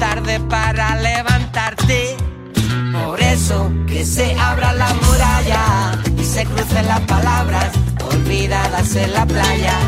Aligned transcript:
tarde 0.00 0.40
para 0.48 0.96
levantarte. 0.96 2.16
Por 2.90 3.20
eso 3.20 3.70
que 3.86 4.04
se 4.04 4.34
abra 4.34 4.72
la 4.72 4.92
muralla 4.94 5.92
y 6.18 6.24
se 6.24 6.44
crucen 6.46 6.86
las 6.86 7.00
palabras 7.00 7.70
olvidadas 8.10 8.96
en 8.96 9.12
la 9.12 9.26
playa. 9.26 9.78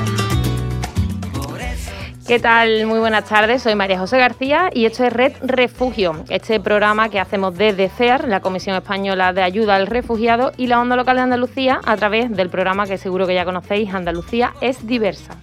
¿Qué 2.26 2.38
tal? 2.38 2.86
Muy 2.86 2.98
buenas 2.98 3.24
tardes, 3.24 3.62
soy 3.62 3.74
María 3.74 3.98
José 3.98 4.18
García 4.18 4.70
y 4.72 4.84
esto 4.84 5.02
es 5.04 5.12
Red 5.12 5.32
Refugio, 5.42 6.24
este 6.28 6.60
programa 6.60 7.08
que 7.08 7.18
hacemos 7.18 7.56
desde 7.56 7.88
CEAR, 7.88 8.28
la 8.28 8.40
Comisión 8.40 8.76
Española 8.76 9.32
de 9.32 9.42
Ayuda 9.42 9.74
al 9.74 9.86
Refugiado, 9.86 10.52
y 10.56 10.66
la 10.68 10.80
Onda 10.80 10.94
Local 10.94 11.16
de 11.16 11.22
Andalucía 11.22 11.80
a 11.84 11.96
través 11.96 12.30
del 12.30 12.48
programa 12.48 12.86
que 12.86 12.96
seguro 12.96 13.26
que 13.26 13.34
ya 13.34 13.44
conocéis, 13.44 13.92
Andalucía 13.92 14.52
es 14.60 14.86
diversa. 14.86 15.36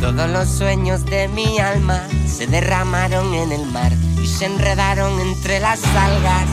Todos 0.00 0.30
los 0.30 0.48
sueños 0.48 1.04
de 1.06 1.26
mi 1.26 1.58
alma 1.58 2.00
se 2.26 2.46
derramaron 2.46 3.34
en 3.34 3.50
el 3.50 3.66
mar 3.66 3.92
y 4.22 4.26
se 4.26 4.46
enredaron 4.46 5.18
entre 5.20 5.58
las 5.58 5.84
algas. 5.84 6.48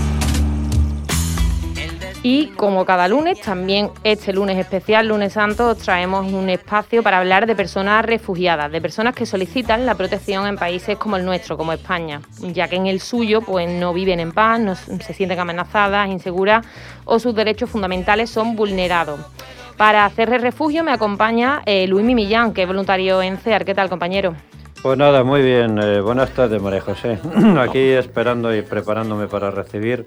Y 2.24 2.48
como 2.48 2.86
cada 2.86 3.08
lunes, 3.08 3.40
también 3.40 3.92
este 4.04 4.34
lunes 4.34 4.58
especial, 4.58 5.10
lunes 5.10 5.34
santo, 5.34 5.70
os 5.70 5.78
traemos 5.78 6.34
un 6.34 6.50
espacio 6.50 7.04
para 7.04 7.20
hablar 7.20 7.46
de 7.46 7.56
personas 7.56 8.04
refugiadas, 8.04 8.72
de 8.72 8.82
personas 8.82 9.14
que 9.14 9.28
solicitan 9.28 9.86
la 9.86 9.94
protección 9.94 10.48
en 10.48 10.56
países 10.56 10.98
como 10.98 11.18
el 11.18 11.24
nuestro, 11.24 11.56
como 11.56 11.72
España, 11.72 12.22
ya 12.40 12.68
que 12.68 12.78
en 12.78 12.88
el 12.88 13.00
suyo 13.00 13.42
pues 13.42 13.70
no 13.70 13.94
viven 13.94 14.20
en 14.20 14.32
paz, 14.32 14.60
no 14.60 14.74
se 14.76 15.14
sienten 15.14 15.40
amenazadas, 15.40 16.10
inseguras 16.10 16.66
o 17.04 17.20
sus 17.20 17.36
derechos 17.36 17.70
fundamentales 17.70 18.32
son 18.32 18.56
vulnerados. 18.56 19.20
Para 19.78 20.06
hacerle 20.06 20.38
refugio 20.38 20.84
me 20.86 20.92
acompaña 20.92 21.62
eh, 21.66 21.86
Luis 21.88 22.06
Mimillán, 22.06 22.54
que 22.54 22.62
es 22.62 22.68
voluntario 22.68 23.22
en 23.22 23.38
CEAR. 23.38 23.66
¿Qué 23.66 23.76
tal, 23.76 23.90
compañero? 23.90 24.34
Pues 24.82 24.98
nada, 24.98 25.24
muy 25.24 25.42
bien. 25.42 25.78
Eh, 25.82 26.00
buenas 26.00 26.30
tardes, 26.30 26.62
María 26.62 26.80
José. 26.80 27.20
Aquí 27.60 27.90
esperando 27.90 28.56
y 28.56 28.62
preparándome 28.62 29.28
para 29.28 29.52
recibir 29.52 30.06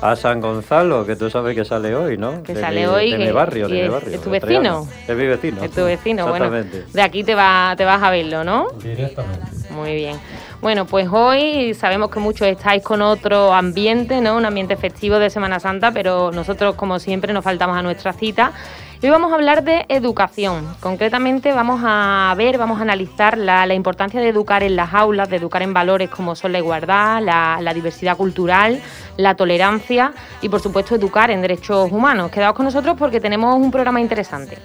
a 0.00 0.14
San 0.14 0.40
Gonzalo, 0.40 1.04
que 1.04 1.16
tú 1.16 1.30
sabes 1.30 1.56
que 1.56 1.64
sale 1.64 1.96
hoy, 1.96 2.16
¿no? 2.16 2.44
Que 2.44 2.54
sale 2.54 2.86
hoy. 2.86 3.10
De 3.10 3.18
mi 3.18 3.32
barrio, 3.32 3.66
de 3.66 3.82
mi 3.82 3.88
barrio. 3.88 4.14
¿Es 4.14 4.22
tu 4.22 4.30
vecino? 4.30 4.86
Es 5.08 5.16
mi 5.16 5.26
vecino. 5.26 5.64
Es 5.64 5.70
tu 5.72 5.84
vecino, 5.84 6.28
bueno. 6.28 6.50
De 6.50 7.02
aquí 7.02 7.24
te, 7.24 7.34
va, 7.34 7.74
te 7.76 7.84
vas 7.84 8.00
a 8.00 8.10
verlo, 8.10 8.44
¿no? 8.44 8.68
Directamente. 8.80 9.46
Muy 9.70 9.96
bien. 9.96 10.16
Bueno, 10.60 10.86
pues 10.86 11.08
hoy 11.10 11.74
sabemos 11.74 12.10
que 12.10 12.20
muchos 12.20 12.46
estáis 12.46 12.84
con 12.84 13.02
otro 13.02 13.52
ambiente, 13.52 14.20
¿no? 14.20 14.36
Un 14.36 14.44
ambiente 14.44 14.76
festivo 14.76 15.18
de 15.18 15.30
Semana 15.30 15.58
Santa, 15.58 15.90
pero 15.90 16.30
nosotros, 16.30 16.76
como 16.76 17.00
siempre, 17.00 17.32
nos 17.32 17.42
faltamos 17.42 17.76
a 17.76 17.82
nuestra 17.82 18.12
cita 18.12 18.52
Hoy 19.00 19.10
vamos 19.10 19.30
a 19.30 19.36
hablar 19.36 19.62
de 19.62 19.86
educación. 19.88 20.66
Concretamente 20.80 21.52
vamos 21.52 21.82
a 21.84 22.34
ver, 22.36 22.58
vamos 22.58 22.80
a 22.80 22.82
analizar 22.82 23.38
la, 23.38 23.72
importancia 23.72 24.20
de 24.20 24.28
educar 24.28 24.64
en 24.64 24.74
las 24.74 24.92
aulas, 24.92 25.30
de 25.30 25.36
educar 25.36 25.62
en 25.62 25.72
valores 25.72 26.10
como 26.10 26.34
son 26.34 26.50
la 26.50 26.58
igualdad, 26.58 27.22
la, 27.22 27.72
diversidad 27.74 28.16
cultural, 28.16 28.82
la 29.16 29.36
tolerancia 29.36 30.12
y 30.42 30.48
por 30.48 30.58
supuesto 30.58 30.96
educar 30.96 31.30
en 31.30 31.42
derechos 31.42 31.92
humanos. 31.92 32.32
Quedaos 32.32 32.56
con 32.56 32.64
nosotros 32.64 32.96
porque 32.98 33.20
tenemos 33.20 33.54
un 33.56 33.70
programa 33.70 34.00
interesante. 34.00 34.58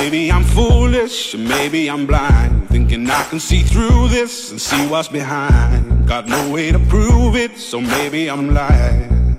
Maybe 0.00 0.32
I'm 0.32 0.44
foolish, 0.44 1.36
maybe 1.36 1.90
I'm 1.90 2.06
blind. 2.06 2.66
Thinking 2.70 3.06
I 3.10 3.22
can 3.28 3.38
see 3.38 3.62
through 3.62 4.08
this 4.08 4.50
and 4.50 4.58
see 4.58 4.86
what's 4.86 5.10
behind. 5.12 6.08
Got 6.08 6.26
no 6.26 6.50
way 6.50 6.72
to 6.72 6.78
prove 6.78 7.36
it, 7.36 7.58
so 7.58 7.82
maybe 7.82 8.30
I'm 8.30 8.54
lying. 8.54 9.36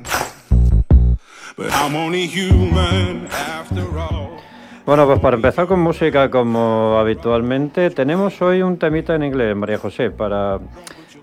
But 1.58 1.74
I'm 1.74 1.96
only 1.96 2.28
human 2.28 3.26
after 3.32 3.82
all. 3.98 4.38
Bueno, 4.86 5.08
pues 5.08 5.20
para 5.20 5.36
empezar 5.36 5.66
con 5.66 5.80
música 5.80 6.30
como 6.30 7.00
habitualmente, 7.00 7.90
tenemos 7.90 8.40
hoy 8.44 8.62
un 8.62 8.78
temita 8.78 9.16
en 9.16 9.24
inglés, 9.24 9.56
María 9.56 9.80
José, 9.80 10.12
para 10.12 10.60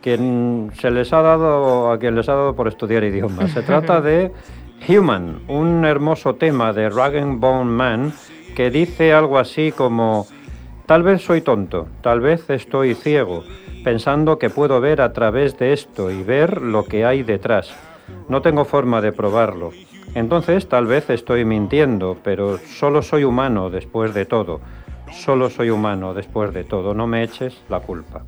quien 0.02 0.72
se 0.80 0.90
les 0.90 1.12
ha 1.12 1.22
dado, 1.22 1.92
a 1.92 1.98
quien 2.00 2.16
les 2.16 2.28
ha 2.28 2.34
dado 2.34 2.56
por 2.56 2.66
estudiar 2.66 3.04
idiomas. 3.04 3.52
Se 3.52 3.62
trata 3.62 4.00
de 4.00 4.32
Human, 4.88 5.42
un 5.46 5.84
hermoso 5.84 6.34
tema 6.34 6.72
de 6.72 6.90
Rag 6.90 7.24
Bone 7.38 7.70
Man 7.70 8.12
que 8.58 8.72
dice 8.72 9.12
algo 9.12 9.38
así 9.38 9.70
como, 9.70 10.26
tal 10.86 11.04
vez 11.04 11.22
soy 11.22 11.42
tonto, 11.42 11.86
tal 12.02 12.18
vez 12.18 12.50
estoy 12.50 12.96
ciego, 12.96 13.44
pensando 13.84 14.40
que 14.40 14.50
puedo 14.50 14.80
ver 14.80 15.00
a 15.00 15.12
través 15.12 15.56
de 15.58 15.72
esto 15.72 16.10
y 16.10 16.24
ver 16.24 16.60
lo 16.60 16.84
que 16.84 17.04
hay 17.04 17.22
detrás. 17.22 17.72
No 18.28 18.42
tengo 18.42 18.64
forma 18.64 19.00
de 19.00 19.12
probarlo. 19.12 19.70
Entonces 20.16 20.68
tal 20.68 20.86
vez 20.86 21.08
estoy 21.08 21.44
mintiendo, 21.44 22.16
pero 22.24 22.58
solo 22.58 23.02
soy 23.02 23.22
humano 23.22 23.70
después 23.70 24.12
de 24.12 24.26
todo. 24.26 24.60
Solo 25.12 25.50
soy 25.50 25.70
humano 25.70 26.12
después 26.12 26.52
de 26.52 26.64
todo. 26.64 26.94
No 26.94 27.06
me 27.06 27.22
eches 27.22 27.62
la 27.68 27.78
culpa. 27.78 28.24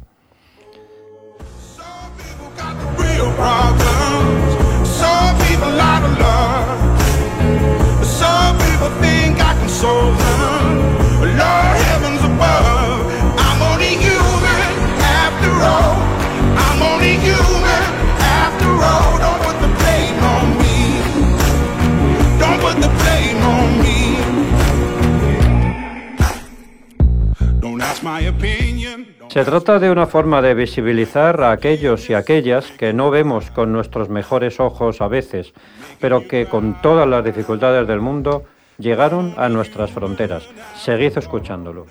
Se 29.31 29.45
trata 29.45 29.79
de 29.79 29.93
una 29.93 30.09
forma 30.09 30.43
de 30.43 30.55
visibilizar 30.55 31.41
a 31.41 31.53
aquellos 31.53 32.11
y 32.11 32.15
aquellas 32.15 32.73
que 32.73 32.93
no 32.93 33.13
vemos 33.13 33.53
con 33.53 33.73
nuestros 33.73 34.09
mejores 34.09 34.59
ojos 34.59 35.01
a 35.01 35.07
veces, 35.07 35.53
pero 36.01 36.27
que 36.27 36.47
con 36.47 36.83
todas 36.83 37.07
las 37.07 37.25
dificultades 37.25 37.87
del 37.87 38.01
mundo 38.01 38.43
llegaron 38.77 39.33
a 39.37 39.49
nuestras 39.49 39.93
fronteras. 39.93 40.49
Seguid 40.75 41.17
escuchándolo. 41.17 41.87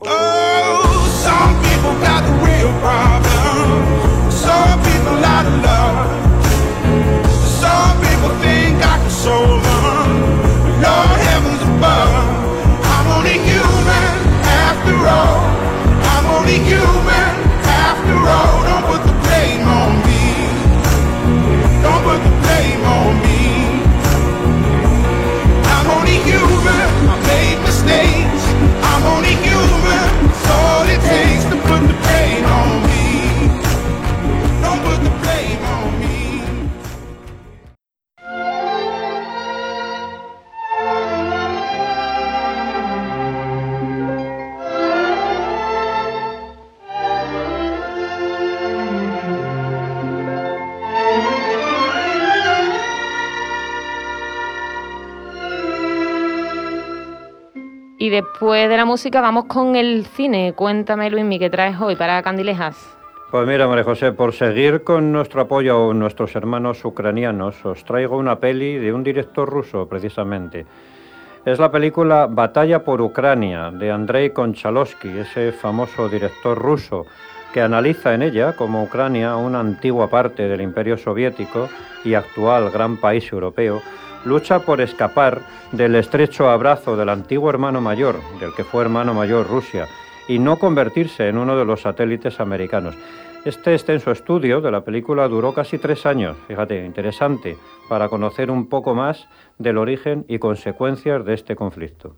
Oh, 0.00 1.06
some 1.22 1.54
people 1.62 1.94
got 2.00 2.24
real 2.44 2.72
problem. 2.80 4.30
Some 4.32 4.82
people 4.82 5.20
love. 5.20 6.13
Think 9.24 9.64
I 9.64 9.73
después 58.44 58.68
de 58.68 58.76
la 58.76 58.84
música 58.84 59.22
vamos 59.22 59.46
con 59.46 59.74
el 59.74 60.04
cine. 60.04 60.52
Cuéntame, 60.54 61.08
Luismi, 61.08 61.38
¿qué 61.38 61.48
traes 61.48 61.80
hoy 61.80 61.96
para 61.96 62.22
Candilejas? 62.22 62.94
Pues 63.30 63.48
mira, 63.48 63.66
María 63.66 63.84
José, 63.84 64.12
por 64.12 64.34
seguir 64.34 64.84
con 64.84 65.12
nuestro 65.12 65.40
apoyo 65.40 65.90
a 65.90 65.94
nuestros 65.94 66.36
hermanos 66.36 66.84
ucranianos, 66.84 67.64
os 67.64 67.82
traigo 67.86 68.18
una 68.18 68.38
peli 68.38 68.76
de 68.76 68.92
un 68.92 69.02
director 69.02 69.48
ruso, 69.48 69.88
precisamente. 69.88 70.66
Es 71.46 71.58
la 71.58 71.70
película 71.70 72.26
Batalla 72.30 72.84
por 72.84 73.00
Ucrania, 73.00 73.70
de 73.70 73.90
Andrei 73.90 74.28
Konchalovsky, 74.28 75.20
ese 75.20 75.50
famoso 75.52 76.10
director 76.10 76.58
ruso, 76.58 77.06
que 77.54 77.62
analiza 77.62 78.12
en 78.12 78.20
ella 78.20 78.54
como 78.56 78.82
Ucrania, 78.82 79.36
una 79.36 79.60
antigua 79.60 80.10
parte 80.10 80.48
del 80.48 80.60
Imperio 80.60 80.98
Soviético 80.98 81.70
y 82.04 82.12
actual 82.12 82.70
gran 82.70 82.98
país 82.98 83.32
europeo, 83.32 83.80
lucha 84.24 84.60
por 84.60 84.80
escapar 84.80 85.42
del 85.72 85.94
estrecho 85.96 86.48
abrazo 86.48 86.96
del 86.96 87.08
antiguo 87.08 87.50
hermano 87.50 87.80
mayor, 87.80 88.16
del 88.40 88.54
que 88.54 88.64
fue 88.64 88.82
hermano 88.82 89.14
mayor 89.14 89.48
Rusia, 89.48 89.86
y 90.28 90.38
no 90.38 90.58
convertirse 90.58 91.28
en 91.28 91.38
uno 91.38 91.56
de 91.56 91.64
los 91.64 91.82
satélites 91.82 92.40
americanos. 92.40 92.96
Este 93.44 93.74
extenso 93.74 94.10
estudio 94.10 94.62
de 94.62 94.70
la 94.70 94.84
película 94.84 95.28
duró 95.28 95.52
casi 95.52 95.76
tres 95.78 96.06
años, 96.06 96.36
fíjate, 96.48 96.84
interesante, 96.84 97.58
para 97.90 98.08
conocer 98.08 98.50
un 98.50 98.68
poco 98.68 98.94
más 98.94 99.28
del 99.58 99.76
origen 99.76 100.24
y 100.28 100.38
consecuencias 100.38 101.24
de 101.26 101.34
este 101.34 101.54
conflicto. 101.54 102.16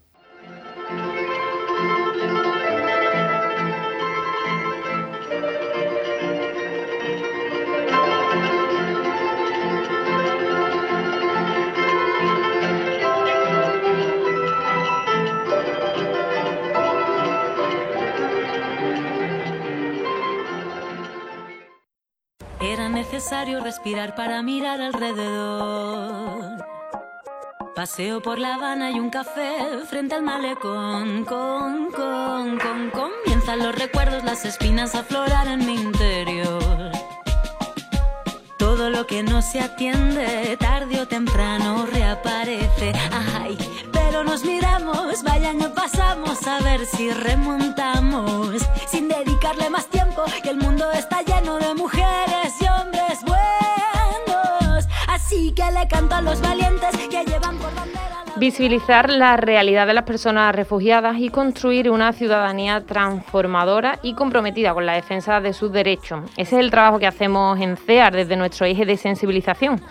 Necesario 23.26 23.58
respirar 23.58 24.14
para 24.14 24.40
mirar 24.40 24.80
alrededor. 24.80 26.64
Paseo 27.74 28.22
por 28.22 28.38
La 28.38 28.54
Habana 28.54 28.92
y 28.92 29.00
un 29.00 29.10
café 29.10 29.80
frente 29.90 30.14
al 30.14 30.22
malecón. 30.22 31.24
Con, 31.24 31.90
con, 31.90 32.56
con, 32.56 32.90
comienzan 32.92 33.58
los 33.58 33.74
recuerdos, 33.74 34.22
las 34.22 34.44
espinas 34.44 34.94
a 34.94 35.00
aflorar 35.00 35.48
en 35.48 35.66
mi 35.66 35.74
interior. 35.74 36.92
Todo 38.58 38.90
lo 38.90 39.08
que 39.08 39.24
no 39.24 39.42
se 39.42 39.58
atiende, 39.58 40.56
tarde 40.60 41.00
o 41.00 41.08
temprano 41.08 41.84
reaparece. 41.92 42.92
Ay, 43.10 43.58
pero 44.16 44.30
nos 44.30 44.46
miramos, 44.46 45.22
vaya, 45.24 45.52
no 45.52 45.74
pasamos 45.74 46.46
a 46.46 46.58
ver 46.60 46.86
si 46.86 47.10
remontamos. 47.10 48.62
Sin 48.86 49.08
dedicarle 49.08 49.68
más 49.68 49.88
tiempo, 49.88 50.24
que 50.42 50.48
el 50.48 50.56
mundo 50.56 50.90
está 50.92 51.20
lleno 51.20 51.58
de 51.58 51.74
mujeres 51.74 52.54
y 52.58 52.64
hombres 52.64 53.20
buenos. 53.26 54.86
Así 55.06 55.52
que 55.52 55.70
le 55.70 55.86
canto 55.88 56.14
a 56.14 56.22
los 56.22 56.40
valientes 56.40 56.96
que 56.96 57.24
llevan 57.26 57.58
por 57.58 57.74
bandera. 57.74 58.24
Visibilizar 58.36 59.10
la 59.10 59.36
realidad 59.36 59.86
de 59.86 59.92
las 59.92 60.04
personas 60.04 60.54
refugiadas 60.54 61.18
y 61.18 61.28
construir 61.28 61.90
una 61.90 62.14
ciudadanía 62.14 62.86
transformadora 62.86 63.98
y 64.02 64.14
comprometida 64.14 64.72
con 64.72 64.86
la 64.86 64.94
defensa 64.94 65.42
de 65.42 65.52
sus 65.52 65.70
derechos. 65.72 66.20
Ese 66.38 66.56
es 66.56 66.60
el 66.60 66.70
trabajo 66.70 66.98
que 66.98 67.06
hacemos 67.06 67.60
en 67.60 67.76
CEAR 67.76 68.14
desde 68.14 68.36
nuestro 68.36 68.64
eje 68.64 68.86
de 68.86 68.96
sensibilización. 68.96 69.82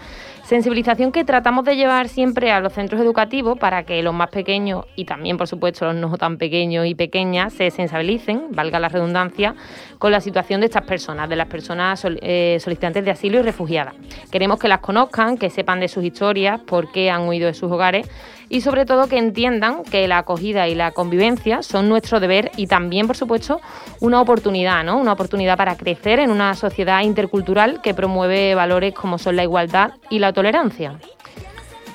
Sensibilización 0.46 1.12
que 1.12 1.26
tratamos 1.26 1.66
de 1.66 1.76
llevar 1.76 2.08
siempre 2.08 2.52
a 2.52 2.60
los 2.60 2.72
centros 2.72 3.02
educativos 3.02 3.58
para 3.58 3.82
que 3.82 4.04
los 4.04 4.14
más 4.14 4.30
pequeños 4.30 4.86
y 4.96 5.06
también, 5.06 5.38
por 5.38 5.48
supuesto, 5.48 5.86
los 5.86 5.96
no 5.96 6.16
tan 6.20 6.38
pequeños 6.38 6.86
y 6.86 6.94
pequeñas 6.94 7.52
se 7.52 7.72
sensibilicen, 7.72 8.52
valga 8.52 8.80
la 8.80 8.88
redundancia, 8.88 9.56
con 9.98 10.12
la 10.12 10.22
situación 10.22 10.62
de 10.62 10.68
estas 10.68 10.84
personas, 10.84 11.28
de 11.30 11.36
las 11.36 11.48
personas 11.48 12.06
eh, 12.06 12.58
solicitantes 12.60 13.04
de 13.04 13.10
asilo 13.10 13.40
y 13.40 13.42
refugiadas. 13.42 13.96
Queremos 14.32 14.60
que 14.60 14.68
las 14.68 14.82
conozcan, 14.82 15.40
que 15.40 15.50
sepan 15.50 15.80
de 15.80 15.88
sus 15.88 16.04
historias, 16.04 16.62
por 16.62 16.92
qué 16.92 17.10
han 17.10 17.28
huido 17.28 17.48
de 17.48 17.56
sus 17.56 17.72
hogares 17.72 18.08
y 18.50 18.62
sobre 18.62 18.86
todo 18.86 19.08
que 19.08 19.18
entiendan 19.18 19.84
que 19.84 20.08
la 20.08 20.20
acogida 20.20 20.68
y 20.68 20.76
la 20.76 20.92
convivencia 20.92 21.62
son 21.64 21.90
nuestro 21.90 22.20
deber 22.20 22.52
y 22.58 22.68
también, 22.68 23.08
por 23.08 23.18
supuesto, 23.18 23.62
una 24.00 24.22
oportunidad, 24.22 24.84
¿no? 24.84 24.98
Una 24.98 25.14
oportunidad 25.14 25.58
para 25.58 25.76
crecer 25.76 26.20
en 26.20 26.32
una 26.32 26.56
sociedad 26.56 27.02
intercultural 27.02 27.82
que 27.82 27.94
promueve 27.94 28.56
valores 28.56 28.94
como 28.94 29.18
son 29.18 29.36
la 29.36 29.44
igualdad 29.44 29.94
y 30.10 30.20
la 30.20 30.34
tolerancia. 30.34 31.00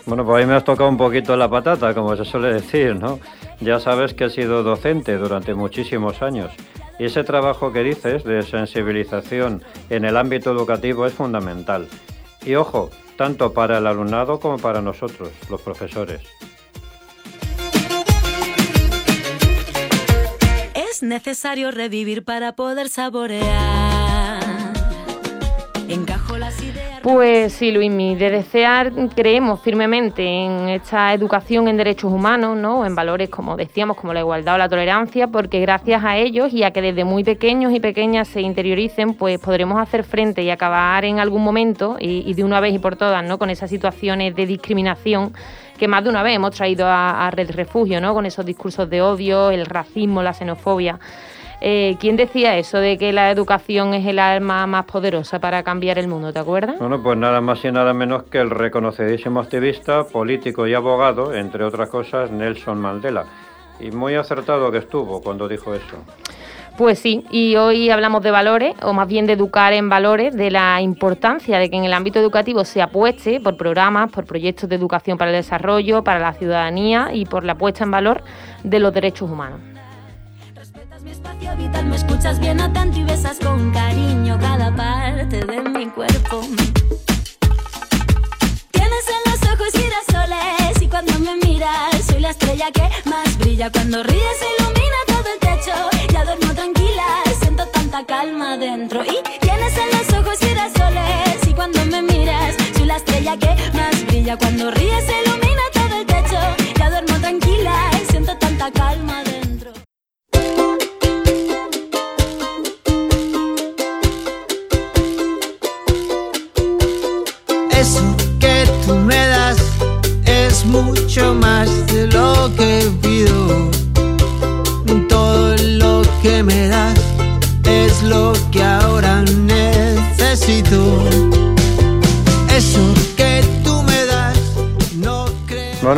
Bueno, 0.06 0.24
pues 0.24 0.38
ahí 0.38 0.46
me 0.46 0.54
has 0.54 0.64
tocado 0.64 0.88
un 0.88 0.96
poquito 0.96 1.36
la 1.36 1.48
patata, 1.48 1.94
como 1.94 2.16
se 2.16 2.24
suele 2.24 2.52
decir, 2.52 2.96
¿no? 2.96 3.20
Ya 3.60 3.78
sabes 3.78 4.14
que 4.14 4.24
he 4.24 4.30
sido 4.30 4.62
docente 4.62 5.16
durante 5.18 5.54
muchísimos 5.54 6.22
años 6.22 6.50
y 7.00 7.06
ese 7.06 7.24
trabajo 7.24 7.72
que 7.72 7.82
dices 7.82 8.24
de 8.24 8.42
sensibilización 8.42 9.62
en 9.88 10.04
el 10.04 10.18
ámbito 10.18 10.50
educativo 10.50 11.06
es 11.06 11.14
fundamental. 11.14 11.88
Y 12.44 12.54
ojo, 12.54 12.90
tanto 13.16 13.52
para 13.52 13.78
el 13.78 13.86
alumnado 13.86 14.40
como 14.40 14.58
para 14.58 14.80
nosotros, 14.80 15.30
los 15.48 15.60
profesores. 15.60 16.22
Es 20.74 21.02
necesario 21.02 21.70
revivir 21.70 22.24
para 22.24 22.56
poder 22.56 22.88
saborear. 22.88 24.40
Encajo 25.88 26.38
las 26.38 26.62
ideas. 26.62 26.89
Pues 27.02 27.54
sí, 27.54 27.72
Luismi, 27.72 28.14
de 28.14 28.28
desear 28.28 28.92
creemos 29.16 29.60
firmemente 29.60 30.22
en 30.22 30.68
esta 30.68 31.14
educación 31.14 31.66
en 31.66 31.78
derechos 31.78 32.12
humanos, 32.12 32.58
¿no? 32.58 32.84
en 32.84 32.94
valores, 32.94 33.30
como 33.30 33.56
decíamos, 33.56 33.96
como 33.96 34.12
la 34.12 34.20
igualdad 34.20 34.56
o 34.56 34.58
la 34.58 34.68
tolerancia, 34.68 35.26
porque 35.28 35.60
gracias 35.60 36.04
a 36.04 36.18
ellos 36.18 36.52
y 36.52 36.62
a 36.62 36.72
que 36.72 36.82
desde 36.82 37.04
muy 37.04 37.24
pequeños 37.24 37.72
y 37.72 37.80
pequeñas 37.80 38.28
se 38.28 38.42
interioricen, 38.42 39.14
pues 39.14 39.38
podremos 39.38 39.80
hacer 39.80 40.04
frente 40.04 40.42
y 40.42 40.50
acabar 40.50 41.06
en 41.06 41.20
algún 41.20 41.42
momento, 41.42 41.96
y, 41.98 42.34
de 42.34 42.44
una 42.44 42.60
vez 42.60 42.74
y 42.74 42.78
por 42.78 42.96
todas, 42.96 43.24
¿no? 43.24 43.38
con 43.38 43.48
esas 43.48 43.70
situaciones 43.70 44.36
de 44.36 44.44
discriminación 44.44 45.32
que 45.78 45.88
más 45.88 46.04
de 46.04 46.10
una 46.10 46.22
vez 46.22 46.36
hemos 46.36 46.54
traído 46.54 46.86
a, 46.86 47.26
a 47.26 47.30
Red 47.30 47.52
Refugio, 47.52 48.02
¿no? 48.02 48.12
con 48.12 48.26
esos 48.26 48.44
discursos 48.44 48.90
de 48.90 49.00
odio, 49.00 49.50
el 49.50 49.64
racismo, 49.64 50.22
la 50.22 50.34
xenofobia. 50.34 51.00
Eh, 51.62 51.96
¿Quién 52.00 52.16
decía 52.16 52.56
eso 52.56 52.78
de 52.78 52.96
que 52.96 53.12
la 53.12 53.30
educación 53.30 53.92
es 53.92 54.06
el 54.06 54.18
arma 54.18 54.66
más 54.66 54.86
poderosa 54.86 55.40
para 55.40 55.62
cambiar 55.62 55.98
el 55.98 56.08
mundo? 56.08 56.32
¿Te 56.32 56.38
acuerdas? 56.38 56.78
Bueno, 56.78 57.02
pues 57.02 57.18
nada 57.18 57.42
más 57.42 57.62
y 57.64 57.70
nada 57.70 57.92
menos 57.92 58.22
que 58.24 58.38
el 58.38 58.48
reconocidísimo 58.48 59.40
activista, 59.40 60.04
político 60.04 60.66
y 60.66 60.72
abogado, 60.72 61.34
entre 61.34 61.64
otras 61.64 61.90
cosas, 61.90 62.30
Nelson 62.30 62.80
Mandela. 62.80 63.26
Y 63.78 63.90
muy 63.90 64.14
acertado 64.14 64.70
que 64.70 64.78
estuvo 64.78 65.20
cuando 65.20 65.48
dijo 65.48 65.74
eso. 65.74 65.96
Pues 66.78 66.98
sí, 66.98 67.24
y 67.30 67.56
hoy 67.56 67.90
hablamos 67.90 68.22
de 68.22 68.30
valores, 68.30 68.74
o 68.82 68.94
más 68.94 69.06
bien 69.06 69.26
de 69.26 69.34
educar 69.34 69.74
en 69.74 69.90
valores, 69.90 70.34
de 70.34 70.50
la 70.50 70.80
importancia 70.80 71.58
de 71.58 71.68
que 71.68 71.76
en 71.76 71.84
el 71.84 71.92
ámbito 71.92 72.18
educativo 72.18 72.64
se 72.64 72.80
apueste 72.80 73.38
por 73.38 73.58
programas, 73.58 74.10
por 74.10 74.24
proyectos 74.24 74.66
de 74.66 74.76
educación 74.76 75.18
para 75.18 75.30
el 75.30 75.36
desarrollo, 75.36 76.02
para 76.02 76.20
la 76.20 76.32
ciudadanía 76.32 77.10
y 77.12 77.26
por 77.26 77.44
la 77.44 77.56
puesta 77.56 77.84
en 77.84 77.90
valor 77.90 78.22
de 78.64 78.78
los 78.78 78.94
derechos 78.94 79.30
humanos. 79.30 79.69
Espacio 81.22 81.54
vital, 81.54 81.84
me 81.84 81.96
escuchas 81.96 82.40
bien 82.40 82.60
atento 82.62 82.98
y 82.98 83.04
besas 83.04 83.38
con 83.40 83.70
cariño 83.72 84.38
cada 84.40 84.74
parte 84.74 85.44
de 85.44 85.60
mi 85.60 85.86
cuerpo. 85.90 86.40
Tienes 88.70 89.04
en 89.16 89.30
los 89.30 89.52
ojos 89.52 89.68
girasoles 89.70 90.80
y 90.80 90.88
cuando 90.88 91.18
me 91.18 91.36
miras 91.36 92.06
soy 92.06 92.20
la 92.20 92.30
estrella 92.30 92.70
que 92.72 92.88
más 93.04 93.36
brilla. 93.36 93.70
Cuando 93.70 94.02
ríes 94.02 94.38
ilumina 94.58 95.00
todo 95.08 95.28
el 95.34 95.40
techo. 95.40 95.72
Ya 96.10 96.24
duermo 96.24 96.54
tranquila, 96.54 97.22
siento 97.38 97.66
tanta 97.66 98.06
calma 98.06 98.56
dentro. 98.56 99.04
Y 99.04 99.18
tienes 99.40 99.76
en 99.76 99.90
los 99.90 100.18
ojos 100.18 100.38
girasoles 100.38 101.46
y 101.46 101.52
cuando 101.52 101.84
me 101.84 102.00
miras 102.00 102.56
soy 102.74 102.86
la 102.86 102.96
estrella 102.96 103.36
que 103.36 103.54
más 103.74 104.06
brilla. 104.06 104.38
Cuando 104.38 104.70
ríes 104.70 105.04
ilumina 105.04 105.29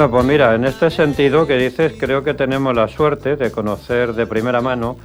Bueno, 0.02 0.16
pues 0.16 0.24
mira, 0.24 0.56
en 0.56 0.64
este 0.64 0.90
sentido 0.90 1.46
que 1.46 1.56
dices, 1.56 1.92
creo 1.96 2.24
que 2.24 2.34
tenemos 2.34 2.74
la 2.74 2.88
suerte 2.88 3.36
de 3.36 3.52
conocer 3.52 4.14
de 4.14 4.26
primera 4.26 4.60
mano 4.60 4.96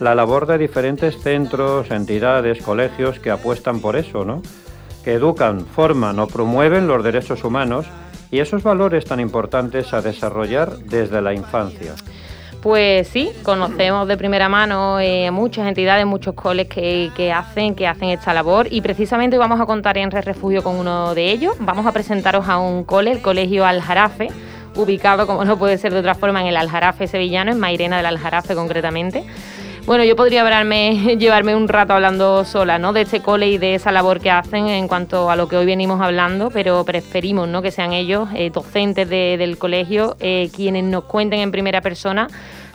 la 0.00 0.14
labor 0.14 0.46
de 0.46 0.56
diferentes 0.56 1.20
centros, 1.20 1.90
entidades, 1.90 2.62
colegios 2.62 3.20
que 3.20 3.30
apuestan 3.30 3.80
por 3.80 3.96
eso, 3.96 4.24
¿no? 4.24 4.40
Que 5.04 5.12
educan, 5.12 5.66
forman 5.66 6.18
o 6.20 6.26
promueven 6.26 6.88
los 6.88 7.04
derechos 7.04 7.44
humanos 7.44 7.84
y 8.30 8.38
esos 8.38 8.62
valores 8.62 9.04
tan 9.04 9.20
importantes 9.20 9.92
a 9.92 10.00
desarrollar 10.00 10.78
desde 10.78 11.20
la 11.20 11.34
infancia. 11.34 11.92
Pues 12.62 13.08
sí, 13.08 13.30
conocemos 13.42 14.08
de 14.08 14.16
primera 14.16 14.48
mano 14.48 14.98
eh, 15.00 15.30
muchas 15.30 15.68
entidades, 15.68 16.06
muchos 16.06 16.34
coles 16.34 16.66
que, 16.66 17.32
hacen, 17.32 17.74
que 17.74 17.86
hacen 17.86 18.08
esta 18.08 18.32
labor 18.32 18.68
y 18.70 18.80
precisamente 18.80 19.36
vamos 19.36 19.60
a 19.60 19.66
contar 19.66 19.98
en 19.98 20.10
Red 20.10 20.24
Refugio 20.24 20.64
con 20.64 20.76
uno 20.76 21.14
de 21.14 21.30
ellos. 21.30 21.54
Vamos 21.60 21.84
a 21.84 21.92
presentaros 21.92 22.48
a 22.48 22.58
un 22.58 22.84
cole, 22.84 23.12
el 23.12 23.20
Colegio 23.20 23.66
Aljarafe, 23.66 24.30
ubicado, 24.76 25.26
como 25.26 25.44
no 25.44 25.58
puede 25.58 25.78
ser 25.78 25.92
de 25.92 26.00
otra 26.00 26.14
forma, 26.14 26.40
en 26.40 26.48
el 26.48 26.56
Aljarafe 26.56 27.06
sevillano, 27.06 27.52
en 27.52 27.58
Mairena 27.58 27.96
del 27.96 28.06
Aljarafe 28.06 28.54
concretamente. 28.54 29.24
Bueno, 29.86 30.02
yo 30.02 30.16
podría 30.16 30.42
llevarme 31.18 31.54
un 31.54 31.68
rato 31.68 31.92
hablando 31.92 32.44
sola, 32.44 32.78
¿no? 32.78 32.92
De 32.92 33.02
este 33.02 33.20
cole 33.20 33.48
y 33.48 33.58
de 33.58 33.76
esa 33.76 33.92
labor 33.92 34.20
que 34.20 34.32
hacen 34.32 34.66
en 34.66 34.88
cuanto 34.88 35.30
a 35.30 35.36
lo 35.36 35.46
que 35.48 35.56
hoy 35.56 35.64
venimos 35.64 36.00
hablando, 36.00 36.50
pero 36.50 36.84
preferimos, 36.84 37.46
¿no? 37.48 37.62
Que 37.62 37.70
sean 37.70 37.92
ellos, 37.92 38.28
eh, 38.34 38.50
docentes 38.50 39.08
del 39.08 39.58
colegio, 39.58 40.16
eh, 40.18 40.50
quienes 40.54 40.82
nos 40.82 41.04
cuenten 41.04 41.38
en 41.38 41.52
primera 41.52 41.82
persona 41.82 42.28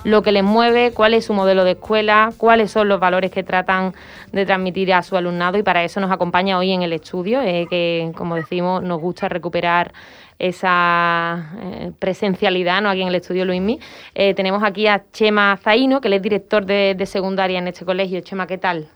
lo 0.03 0.23
que 0.23 0.31
les 0.31 0.43
mueve, 0.43 0.91
cuál 0.93 1.13
es 1.13 1.25
su 1.25 1.33
modelo 1.33 1.63
de 1.63 1.71
escuela, 1.71 2.31
cuáles 2.37 2.71
son 2.71 2.87
los 2.87 2.99
valores 2.99 3.31
que 3.31 3.43
tratan 3.43 3.93
de 4.31 4.45
transmitir 4.45 4.93
a 4.93 5.03
su 5.03 5.15
alumnado 5.15 5.57
y 5.57 5.63
para 5.63 5.83
eso 5.83 5.99
nos 5.99 6.11
acompaña 6.11 6.57
hoy 6.57 6.71
en 6.71 6.81
el 6.81 6.93
estudio, 6.93 7.41
eh, 7.41 7.67
que 7.69 8.11
como 8.15 8.35
decimos 8.35 8.81
nos 8.81 8.99
gusta 8.99 9.29
recuperar 9.29 9.93
esa 10.41 11.51
eh, 11.61 11.91
presencialidad 11.99 12.81
¿no? 12.81 12.89
aquí 12.89 13.03
en 13.03 13.09
el 13.09 13.15
estudio 13.15 13.45
Luismi. 13.45 13.79
Eh, 14.15 14.33
tenemos 14.33 14.63
aquí 14.63 14.87
a 14.87 15.03
Chema 15.11 15.55
Zaino, 15.57 16.01
que 16.01 16.07
él 16.07 16.15
es 16.15 16.21
director 16.21 16.65
de, 16.65 16.97
secundaria 17.05 17.59
en 17.59 17.67
este 17.67 17.85
colegio. 17.85 18.19
Chema, 18.21 18.47
¿qué 18.47 18.57
tal? 18.57 18.87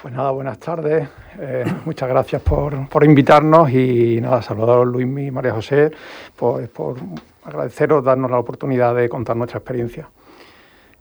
Pues 0.00 0.14
nada, 0.14 0.30
buenas 0.30 0.58
tardes. 0.58 1.06
Eh, 1.38 1.64
muchas 1.84 2.08
gracias 2.08 2.40
por, 2.40 2.88
por, 2.88 3.04
invitarnos 3.04 3.70
y 3.70 4.18
nada, 4.20 4.40
saludaros 4.40 4.86
Luismi 4.86 5.26
y 5.26 5.30
María 5.30 5.52
José, 5.52 5.90
pues, 6.36 6.68
por 6.70 6.96
agradeceros, 7.44 8.02
darnos 8.02 8.30
la 8.30 8.38
oportunidad 8.38 8.94
de 8.94 9.08
contar 9.08 9.36
nuestra 9.36 9.58
experiencia. 9.58 10.08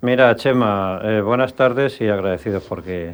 Mira, 0.01 0.36
Chema, 0.36 1.22
buenas 1.22 1.53
tardes 1.53 2.01
y 2.01 2.10
agradecidos 2.10 2.65
porque 2.67 3.13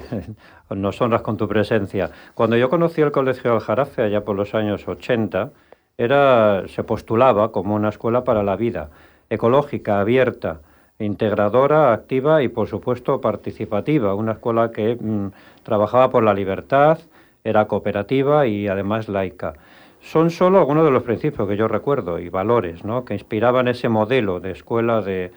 nos 0.71 0.99
honras 1.01 1.21
con 1.21 1.37
tu 1.37 1.47
presencia. 1.47 2.09
Cuando 2.33 2.57
yo 2.57 2.67
conocí 2.67 3.01
el 3.01 3.11
Colegio 3.11 3.53
Aljarafe 3.53 4.01
allá 4.01 4.21
por 4.21 4.35
los 4.35 4.55
años 4.55 4.87
80, 4.87 5.51
era, 5.99 6.63
se 6.69 6.85
postulaba 6.85 7.51
como 7.51 7.75
una 7.75 7.89
escuela 7.89 8.23
para 8.23 8.41
la 8.41 8.55
vida, 8.55 8.89
ecológica, 9.29 9.99
abierta, 9.99 10.61
integradora, 10.97 11.91
activa 11.91 12.41
y 12.41 12.47
por 12.47 12.69
supuesto 12.69 13.19
participativa, 13.19 14.15
una 14.15 14.31
escuela 14.31 14.71
que 14.71 14.95
mm, 14.95 15.27
trabajaba 15.63 16.09
por 16.09 16.23
la 16.23 16.33
libertad, 16.33 16.99
era 17.43 17.65
cooperativa 17.65 18.47
y 18.47 18.69
además 18.69 19.09
laica. 19.09 19.55
Son 19.99 20.29
solo 20.29 20.59
algunos 20.59 20.85
de 20.85 20.91
los 20.91 21.03
principios 21.03 21.49
que 21.49 21.57
yo 21.57 21.67
recuerdo 21.67 22.17
y 22.17 22.29
valores 22.29 22.85
¿no? 22.85 23.03
que 23.03 23.13
inspiraban 23.13 23.67
ese 23.67 23.89
modelo 23.89 24.39
de 24.39 24.51
escuela 24.51 25.01
de, 25.01 25.33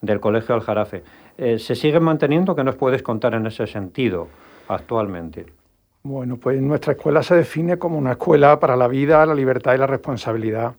del 0.00 0.20
Colegio 0.20 0.54
Aljarafe. 0.54 1.02
Eh, 1.38 1.58
¿Se 1.58 1.74
siguen 1.74 2.04
manteniendo? 2.04 2.54
¿Qué 2.54 2.62
nos 2.62 2.76
puedes 2.76 3.02
contar 3.02 3.34
en 3.34 3.48
ese 3.48 3.66
sentido 3.66 4.28
actualmente? 4.68 5.46
Bueno, 6.06 6.36
pues 6.36 6.60
nuestra 6.60 6.92
escuela 6.92 7.22
se 7.22 7.34
define 7.34 7.78
como 7.78 7.96
una 7.96 8.12
escuela 8.12 8.60
para 8.60 8.76
la 8.76 8.88
vida, 8.88 9.24
la 9.24 9.34
libertad 9.34 9.72
y 9.72 9.78
la 9.78 9.86
responsabilidad. 9.86 10.74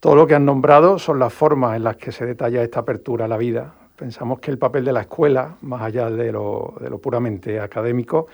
Todo 0.00 0.14
lo 0.14 0.26
que 0.26 0.36
han 0.36 0.46
nombrado 0.46 0.98
son 0.98 1.18
las 1.18 1.34
formas 1.34 1.76
en 1.76 1.84
las 1.84 1.98
que 1.98 2.12
se 2.12 2.24
detalla 2.24 2.62
esta 2.62 2.80
apertura 2.80 3.26
a 3.26 3.28
la 3.28 3.36
vida. 3.36 3.74
Pensamos 3.94 4.40
que 4.40 4.50
el 4.50 4.56
papel 4.56 4.86
de 4.86 4.92
la 4.92 5.02
escuela, 5.02 5.56
más 5.60 5.82
allá 5.82 6.08
de 6.08 6.32
lo, 6.32 6.76
puramente 7.02 7.60
académico, 7.60 8.28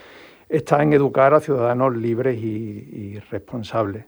está 0.48 0.80
en 0.84 0.92
educar 0.92 1.34
a 1.34 1.40
ciudadanos 1.40 1.96
libres 1.96 2.38
y 2.40 3.18
responsables. 3.28 4.04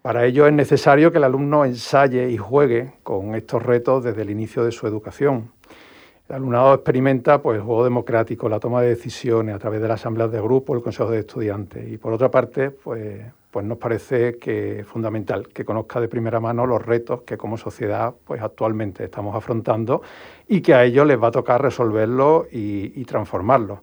Para 0.00 0.24
ello 0.26 0.46
es 0.46 0.52
necesario 0.52 1.10
que 1.10 1.18
el 1.18 1.24
alumno 1.24 1.64
ensaye 1.64 2.30
y 2.30 2.36
juegue 2.36 2.94
con 3.02 3.34
estos 3.34 3.64
retos 3.64 4.04
desde 4.04 4.22
el 4.22 4.30
inicio 4.30 4.64
de 4.64 4.70
su 4.70 4.86
educación. 4.86 5.50
El 6.28 6.36
alumnado 6.36 6.74
experimenta 6.74 7.42
pues, 7.42 7.56
el 7.58 7.62
juego 7.62 7.84
democrático, 7.84 8.48
la 8.48 8.60
toma 8.60 8.80
de 8.80 8.88
decisiones 8.88 9.54
a 9.54 9.58
través 9.58 9.82
de 9.82 9.88
las 9.88 10.00
asambleas 10.00 10.30
de 10.30 10.40
grupo, 10.40 10.74
el 10.74 10.82
consejo 10.82 11.10
de 11.10 11.20
estudiantes. 11.20 11.90
Y 11.90 11.98
por 11.98 12.12
otra 12.12 12.30
parte, 12.30 12.70
pues, 12.70 13.22
pues 13.50 13.66
nos 13.66 13.76
parece 13.76 14.38
que 14.38 14.84
fundamental 14.86 15.48
que 15.48 15.64
conozca 15.64 16.00
de 16.00 16.08
primera 16.08 16.40
mano 16.40 16.66
los 16.66 16.84
retos 16.84 17.22
que 17.22 17.36
como 17.36 17.58
sociedad 17.58 18.14
pues, 18.24 18.40
actualmente 18.40 19.04
estamos 19.04 19.36
afrontando 19.36 20.00
y 20.48 20.62
que 20.62 20.74
a 20.74 20.84
ellos 20.84 21.06
les 21.06 21.22
va 21.22 21.28
a 21.28 21.32
tocar 21.32 21.60
resolverlos 21.60 22.46
y, 22.50 22.98
y 22.98 23.04
transformarlos. 23.04 23.80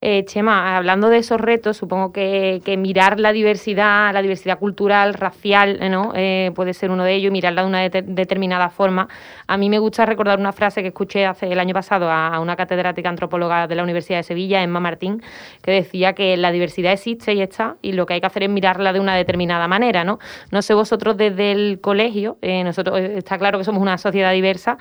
Eh, 0.00 0.24
Chema, 0.26 0.76
hablando 0.76 1.08
de 1.08 1.18
esos 1.18 1.40
retos, 1.40 1.76
supongo 1.76 2.12
que, 2.12 2.62
mirar 2.78 3.18
la 3.18 3.32
diversidad, 3.32 4.12
la 4.12 4.22
diversidad 4.22 4.56
cultural, 4.56 5.12
racial, 5.12 5.80
¿no? 5.90 6.12
Eh, 6.14 6.52
puede 6.54 6.72
ser 6.72 6.92
uno 6.92 7.02
de 7.02 7.14
ellos, 7.14 7.32
mirarla 7.32 7.62
de 7.62 7.68
una 7.68 7.80
determinada 7.88 8.70
forma. 8.70 9.08
A 9.48 9.56
mí 9.56 9.68
me 9.68 9.80
gusta 9.80 10.06
recordar 10.06 10.38
una 10.38 10.52
frase 10.52 10.82
que 10.82 10.88
escuché 10.88 11.26
hace 11.26 11.50
el 11.50 11.58
año 11.58 11.74
pasado 11.74 12.12
a, 12.12 12.38
una 12.38 12.54
catedrática 12.54 13.08
antropóloga 13.08 13.66
de 13.66 13.74
la 13.74 13.82
Universidad 13.82 14.20
de 14.20 14.22
Sevilla, 14.22 14.62
Emma 14.62 14.78
Martín, 14.78 15.20
que 15.62 15.72
decía 15.72 16.12
que 16.12 16.36
la 16.36 16.52
diversidad 16.52 16.92
existe 16.92 17.34
y 17.34 17.42
está, 17.42 17.74
y 17.82 17.90
lo 17.90 18.06
que 18.06 18.14
hay 18.14 18.20
que 18.20 18.26
hacer 18.28 18.44
es 18.44 18.50
mirarla 18.50 18.92
de 18.92 19.00
una 19.00 19.16
determinada 19.16 19.66
manera, 19.66 20.04
¿no? 20.04 20.20
No 20.52 20.62
sé 20.62 20.74
vosotros 20.74 21.16
desde 21.16 21.50
el 21.50 21.80
colegio, 21.80 22.38
eh, 22.40 22.62
nosotros 22.62 23.00
está 23.00 23.36
claro 23.36 23.58
que 23.58 23.64
somos 23.64 23.82
una 23.82 23.98
sociedad 23.98 24.32
diversa, 24.32 24.78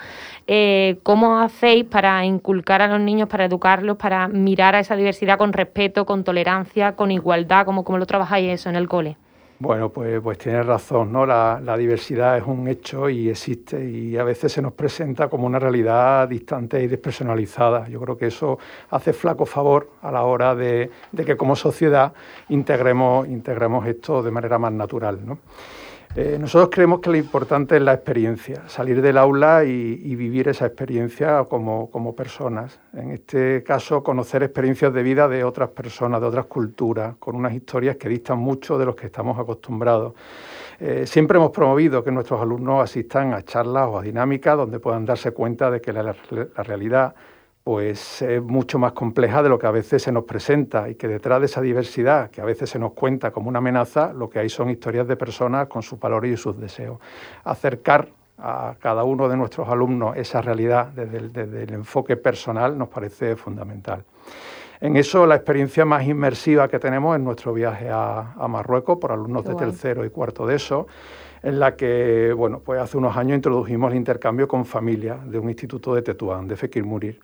¿cómo 1.02 1.40
hacéis 1.40 1.86
para 1.86 2.24
inculcar 2.24 2.84
a 2.84 2.88
los 2.88 3.00
niños, 3.00 3.28
para 3.28 3.46
educarlos, 3.46 3.98
para 3.98 4.28
mirar 4.28 4.76
a 4.76 4.80
esa 4.80 4.96
diversidad? 4.96 5.07
Con 5.38 5.54
respeto, 5.54 6.06
con 6.06 6.24
tolerancia, 6.24 6.96
con 6.96 7.12
igualdad? 7.12 7.66
¿Cómo, 7.66 7.84
cómo 7.84 7.98
lo 7.98 8.06
trabajáis 8.06 8.52
eso 8.52 8.70
en 8.70 8.76
el 8.76 8.88
cole? 8.88 9.18
Bueno, 9.60 9.90
pues, 9.90 10.22
pues 10.22 10.38
tienes 10.38 10.68
razón, 10.68 11.12
¿no? 11.12 11.26
La, 11.26 11.78
diversidad 11.78 12.38
es 12.38 12.44
un 12.46 12.68
hecho 12.68 13.10
y 13.10 13.30
existe 13.30 13.90
y 13.90 14.16
a 14.16 14.24
veces 14.24 14.52
se 14.52 14.62
nos 14.62 14.74
presenta 14.74 15.30
como 15.30 15.48
una 15.48 15.58
realidad 15.58 16.28
distante 16.28 16.84
y 16.84 16.88
despersonalizada. 16.88 17.88
Yo 17.90 18.00
creo 18.00 18.18
que 18.18 18.28
eso 18.28 18.60
hace 18.92 19.14
flaco 19.14 19.48
favor 19.48 19.90
a 20.04 20.12
la 20.12 20.24
hora 20.26 20.54
de, 20.54 20.92
de 21.12 21.26
que 21.26 21.36
como 21.36 21.56
sociedad 21.56 22.14
integremos, 22.50 23.28
integremos 23.28 23.88
esto 23.88 24.22
de 24.22 24.30
manera 24.30 24.60
más 24.60 24.74
natural, 24.74 25.26
¿no? 25.26 25.40
Eh, 26.20 26.40
nosotros 26.40 26.72
creemos 26.72 27.00
que 27.00 27.12
lo 27.12 27.18
importante 27.18 27.76
es 27.76 27.82
la 27.84 27.94
experiencia, 27.94 28.68
salir 28.68 29.04
del 29.04 29.20
aula 29.20 29.64
y, 29.66 30.16
vivir 30.16 30.48
esa 30.48 30.66
experiencia 30.66 31.44
como, 31.44 32.16
personas. 32.16 32.80
En 32.94 33.12
este 33.12 33.62
caso, 33.64 34.02
conocer 34.02 34.42
experiencias 34.42 34.92
de 34.92 35.04
vida 35.04 35.28
de 35.28 35.44
otras 35.44 35.70
personas, 35.70 36.20
de 36.20 36.26
otras 36.26 36.48
culturas, 36.48 37.18
con 37.18 37.36
unas 37.36 37.54
historias 37.54 37.98
que 37.98 38.10
distan 38.10 38.40
mucho 38.40 38.80
de 38.80 38.86
los 38.88 38.96
que 38.96 39.06
estamos 39.06 39.38
acostumbrados. 39.38 40.16
Eh, 40.80 41.06
siempre 41.06 41.38
hemos 41.38 41.52
promovido 41.52 42.04
que 42.04 42.12
nuestros 42.12 42.42
alumnos 42.42 42.84
asistan 42.84 43.36
a 43.36 43.44
charlas 43.44 43.88
o 43.88 44.00
a 44.00 44.02
dinámicas 44.02 44.58
donde 44.58 44.80
puedan 44.80 45.06
darse 45.06 45.34
cuenta 45.34 45.70
de 45.70 45.82
que 45.82 45.94
la 45.94 46.16
realidad 46.64 47.14
pues 47.68 48.22
es 48.22 48.42
mucho 48.42 48.80
más 48.80 48.94
compleja 48.94 49.44
de 49.44 49.50
lo 49.50 49.60
que 49.60 49.68
a 49.68 49.72
veces 49.72 50.02
se 50.02 50.10
nos 50.10 50.24
presenta 50.24 50.88
y 50.88 50.96
que 50.96 51.10
detrás 51.10 51.42
de 51.42 51.48
esa 51.48 51.60
diversidad 51.60 52.30
que 52.30 52.40
a 52.40 52.46
veces 52.46 52.70
se 52.70 52.80
nos 52.80 52.94
cuenta 52.94 53.32
como 53.32 53.50
una 53.50 53.58
amenaza, 53.58 54.14
lo 54.14 54.30
que 54.30 54.40
hay 54.40 54.48
son 54.48 54.70
historias 54.70 55.06
de 55.06 55.18
personas 55.18 55.68
con 55.68 55.84
sus 55.84 56.00
valores 56.00 56.32
y 56.32 56.38
sus 56.38 56.58
deseos. 56.58 56.98
Acercar 57.44 58.08
a 58.38 58.76
cada 58.80 59.04
uno 59.04 59.28
de 59.28 59.36
nuestros 59.36 59.68
alumnos 59.68 60.16
esa 60.16 60.42
realidad 60.42 60.94
desde 60.96 61.64
el, 61.64 61.74
enfoque 61.74 62.16
personal 62.16 62.78
nos 62.78 62.88
parece 62.88 63.36
fundamental. 63.36 64.06
En 64.80 64.96
eso 64.96 65.26
la 65.26 65.36
experiencia 65.36 65.84
más 65.84 66.08
inmersiva 66.08 66.70
que 66.70 66.80
tenemos 66.80 67.18
es 67.18 67.22
nuestro 67.22 67.52
viaje 67.52 67.90
a, 67.92 68.48
Marruecos 68.48 68.98
por 68.98 69.12
alumnos 69.12 69.44
de 69.44 69.56
tercero 69.56 70.06
y 70.06 70.10
cuarto 70.10 70.48
de 70.48 70.56
eso, 70.56 70.88
en 71.44 71.60
la 71.60 71.76
que, 71.76 72.32
bueno, 72.32 72.62
pues 72.64 72.80
hace 72.80 72.98
unos 72.98 73.18
años 73.18 73.36
introdujimos 73.36 73.92
el 73.92 73.98
intercambio 73.98 74.48
con 74.48 74.64
familias 74.64 75.30
de 75.30 75.38
un 75.38 75.50
instituto 75.50 75.94
de 75.94 76.02
Tetuán, 76.02 76.48
de 76.48 76.56
Fekir 76.56 76.86
Murir. 76.86 77.20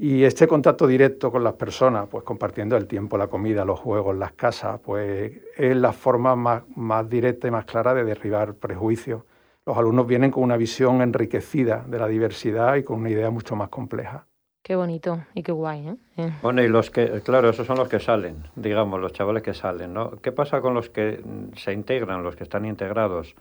Y 0.00 0.22
este 0.22 0.46
contacto 0.46 0.86
directo 0.86 1.32
con 1.32 1.42
las 1.42 1.54
personas, 1.54 2.06
pues 2.08 2.22
compartiendo 2.22 2.76
el 2.76 2.86
tiempo, 2.86 3.18
la 3.18 3.26
comida, 3.26 3.64
los 3.64 3.80
juegos, 3.80 4.16
las 4.16 4.30
casas, 4.30 4.78
pues 4.78 5.32
es 5.56 5.76
la 5.76 5.92
forma 5.92 6.36
más, 6.36 6.62
más 6.76 7.10
directa 7.10 7.48
y 7.48 7.50
más 7.50 7.64
clara 7.64 7.94
de 7.94 8.04
derribar 8.04 8.54
prejuicios. 8.54 9.24
Los 9.66 9.76
alumnos 9.76 10.06
vienen 10.06 10.30
con 10.30 10.44
una 10.44 10.56
visión 10.56 11.02
enriquecida 11.02 11.84
de 11.84 11.98
la 11.98 12.06
diversidad 12.06 12.76
y 12.76 12.84
con 12.84 13.00
una 13.00 13.10
idea 13.10 13.28
mucho 13.30 13.56
más 13.56 13.70
compleja. 13.70 14.24
Qué 14.62 14.76
bonito 14.76 15.24
y 15.34 15.42
qué 15.42 15.50
guay, 15.50 15.88
¿eh? 15.88 15.96
¿eh? 16.16 16.32
Bueno, 16.42 16.62
y 16.62 16.68
los 16.68 16.90
que, 16.90 17.20
claro, 17.22 17.48
esos 17.50 17.66
son 17.66 17.78
los 17.78 17.88
que 17.88 17.98
salen, 17.98 18.44
digamos, 18.54 19.00
los 19.00 19.12
chavales 19.12 19.42
que 19.42 19.52
salen, 19.52 19.94
¿no? 19.94 20.12
¿Qué 20.22 20.30
pasa 20.30 20.60
con 20.60 20.74
los 20.74 20.90
que 20.90 21.24
se 21.56 21.72
integran, 21.72 22.22
los 22.22 22.36
que 22.36 22.44
están 22.44 22.66
integrados? 22.66 23.34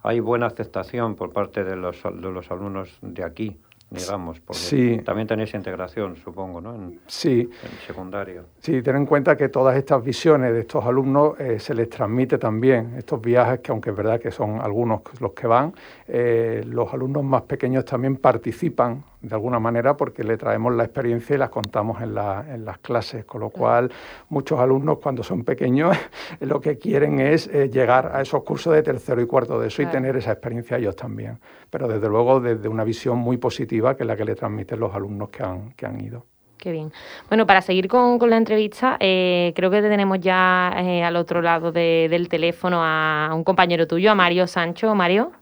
¿Hay 0.00 0.20
buena 0.20 0.46
aceptación 0.46 1.16
por 1.16 1.32
parte 1.32 1.64
de 1.64 1.74
los, 1.74 2.04
de 2.04 2.30
los 2.30 2.52
alumnos 2.52 2.98
de 3.02 3.24
aquí? 3.24 3.58
Digamos, 3.90 4.40
porque 4.40 5.02
también 5.04 5.28
tenéis 5.28 5.54
integración, 5.54 6.16
supongo, 6.16 6.60
¿no? 6.60 6.74
En, 6.74 7.00
sí. 7.06 7.48
En 7.62 7.86
secundario. 7.86 8.44
Sí, 8.58 8.82
ten 8.82 8.96
en 8.96 9.06
cuenta 9.06 9.36
que 9.36 9.48
todas 9.48 9.76
estas 9.76 10.02
visiones 10.02 10.52
de 10.52 10.60
estos 10.60 10.84
alumnos 10.84 11.38
eh, 11.38 11.58
se 11.60 11.74
les 11.74 11.88
transmite 11.88 12.38
también, 12.38 12.94
estos 12.96 13.20
viajes, 13.20 13.60
que 13.60 13.72
aunque 13.72 13.90
es 13.90 13.96
verdad 13.96 14.20
que 14.20 14.30
son 14.30 14.60
algunos 14.60 15.02
los 15.20 15.32
que 15.32 15.46
van, 15.46 15.72
eh, 16.08 16.62
los 16.66 16.92
alumnos 16.92 17.24
más 17.24 17.42
pequeños 17.42 17.84
también 17.84 18.16
participan 18.16 19.04
de 19.24 19.34
alguna 19.34 19.58
manera 19.58 19.96
porque 19.96 20.22
le 20.22 20.36
traemos 20.36 20.74
la 20.74 20.84
experiencia 20.84 21.34
y 21.34 21.38
las 21.38 21.48
contamos 21.48 22.00
en, 22.02 22.14
las 22.14 22.78
clases, 22.78 23.24
con 23.24 23.40
lo 23.40 23.50
cual 23.50 23.90
muchos 24.28 24.60
alumnos 24.60 24.98
cuando 24.98 25.22
son 25.22 25.44
pequeños 25.44 25.96
lo 26.40 26.60
que 26.60 26.78
quieren 26.78 27.20
es 27.20 27.46
eh, 27.46 27.70
llegar 27.70 28.12
a 28.14 28.20
esos 28.20 28.42
cursos 28.42 28.74
de 28.74 28.82
tercero 28.82 29.22
y 29.22 29.26
cuarto 29.26 29.58
de 29.58 29.68
eso 29.68 29.80
y 29.80 29.86
tener 29.86 30.16
esa 30.16 30.32
experiencia 30.32 30.76
ellos 30.76 30.94
también, 30.94 31.38
pero 31.70 31.88
desde 31.88 32.08
luego 32.08 32.38
desde 32.38 32.68
una 32.68 32.84
visión 32.84 33.18
muy 33.18 33.38
positiva 33.38 33.96
que 33.96 34.02
es 34.02 34.06
la 34.06 34.16
que 34.16 34.24
le 34.24 34.34
transmiten 34.34 34.78
los 34.78 34.94
alumnos 34.94 35.30
que 35.30 35.42
han, 35.42 35.72
que 35.72 35.86
han 35.86 36.00
ido. 36.00 36.26
Qué 36.58 36.72
bien. 36.72 36.92
Bueno, 37.28 37.46
para 37.46 37.60
seguir 37.60 37.88
con, 37.88 38.18
la 38.30 38.36
entrevista, 38.36 38.96
eh, 39.00 39.52
creo 39.54 39.70
que 39.70 39.82
tenemos 39.82 40.18
ya 40.20 40.72
eh, 40.78 41.02
al 41.02 41.16
otro 41.16 41.42
lado 41.42 41.72
del 41.72 42.28
teléfono 42.28 42.80
a 42.82 43.30
un 43.34 43.44
compañero 43.44 43.86
tuyo, 43.86 44.10
a 44.10 44.14
Mario 44.14 44.46
Sancho. 44.46 44.94
Mario. 44.94 45.32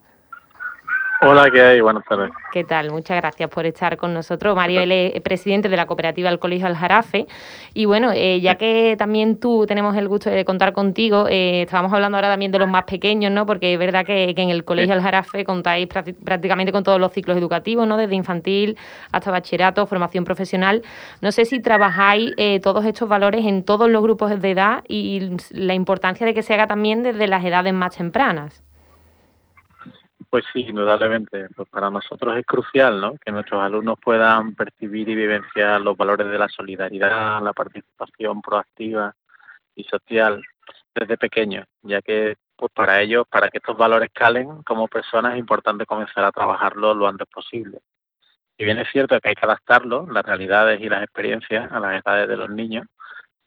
Hola, 1.25 1.49
¿qué 1.53 1.63
hay? 1.63 1.81
Buenas 1.81 2.05
tardes. 2.05 2.33
¿Qué 2.51 2.65
tal? 2.65 2.91
Muchas 2.91 3.17
gracias 3.19 3.49
por 3.49 3.65
estar 3.65 3.97
con 3.97 4.13
nosotros. 4.13 4.57
Mario, 4.57 4.81
él 4.81 4.91
es 4.91 5.21
presidente 5.21 5.69
de 5.69 5.77
la 5.77 5.87
cooperativa 5.87 6.29
del 6.29 6.41
Colegio 6.41 6.67
Aljarafe. 6.67 7.29
Y 7.75 7.85
bueno, 7.85 8.11
eh, 8.13 8.41
ya 8.41 8.57
que 8.57 8.97
también 8.99 9.39
tú 9.39 9.65
tenemos 9.65 9.97
el 9.97 10.09
gusto 10.09 10.31
de 10.31 10.45
contar 10.45 10.73
contigo, 10.73 11.29
eh, 11.29 11.63
estábamos 11.63 11.93
hablando 11.93 12.19
ahora 12.19 12.29
también 12.29 12.51
de 12.51 12.59
los 12.59 12.69
más 12.69 12.83
pequeños, 12.87 13.31
¿no? 13.31 13.47
Porque 13.47 13.73
es 13.73 13.79
verdad 13.79 14.05
que, 14.05 14.35
en 14.37 14.51
el 14.51 14.65
Colegio 14.65 14.95
Aljarafe 14.95 15.45
contáis 15.45 15.87
prácticamente 15.87 16.73
con 16.73 16.83
todos 16.83 16.99
los 16.99 17.13
ciclos 17.13 17.37
educativos, 17.37 17.87
¿no? 17.87 17.97
Desde 17.97 18.17
infantil 18.17 18.77
hasta 19.13 19.31
bachillerato, 19.31 19.87
formación 19.87 20.25
profesional. 20.25 20.83
No 21.21 21.31
sé 21.31 21.45
si 21.45 21.61
trabajáis 21.61 22.33
eh, 22.37 22.59
todos 22.59 22.85
estos 22.85 23.09
valores 23.09 23.47
en 23.47 23.63
todos 23.63 23.89
los 23.89 24.03
grupos 24.03 24.41
de 24.41 24.51
edad 24.51 24.83
y 24.89 25.37
la 25.51 25.75
importancia 25.75 26.27
de 26.27 26.35
que 26.35 26.43
se 26.43 26.55
haga 26.55 26.67
también 26.67 27.05
desde 27.05 27.29
las 27.29 27.45
edades 27.45 27.73
más 27.73 27.97
tempranas. 27.97 28.61
Pues 30.33 30.47
sí, 30.51 30.61
indudablemente. 30.61 31.49
Pues 31.55 31.69
para 31.69 31.91
nosotros 31.91 32.35
es 32.39 32.47
crucial 32.47 32.99
¿no? 33.03 33.19
que 33.23 33.31
nuestros 33.31 33.61
alumnos 33.63 33.99
puedan 34.03 34.55
percibir 34.55 35.07
y 35.11 35.15
vivenciar 35.15 35.83
los 35.83 35.95
valores 35.95 36.27
de 36.27 36.39
la 36.39 36.49
solidaridad, 36.49 37.43
la 37.43 37.53
participación 37.53 38.41
proactiva 38.41 39.15
y 39.75 39.85
social 39.85 40.43
desde 40.95 41.19
pequeños, 41.19 41.67
ya 41.83 42.01
que 42.01 42.37
pues 42.57 42.73
para 42.73 43.03
ellos, 43.03 43.27
para 43.29 43.51
que 43.51 43.59
estos 43.59 43.77
valores 43.77 44.09
calen 44.11 44.63
como 44.63 44.89
personas, 44.89 45.35
es 45.35 45.39
importante 45.39 45.85
comenzar 45.85 46.25
a 46.25 46.33
trabajarlos 46.33 46.97
lo 46.97 47.07
antes 47.07 47.29
posible. 47.29 47.81
Si 48.57 48.65
bien 48.65 48.79
es 48.79 48.89
cierto 48.91 49.21
que 49.21 49.29
hay 49.29 49.35
que 49.35 49.45
adaptarlo, 49.45 50.07
las 50.11 50.25
realidades 50.25 50.81
y 50.81 50.89
las 50.89 51.03
experiencias 51.03 51.71
a 51.71 51.79
las 51.79 52.03
edades 52.03 52.27
de 52.29 52.37
los 52.39 52.49
niños, 52.49 52.87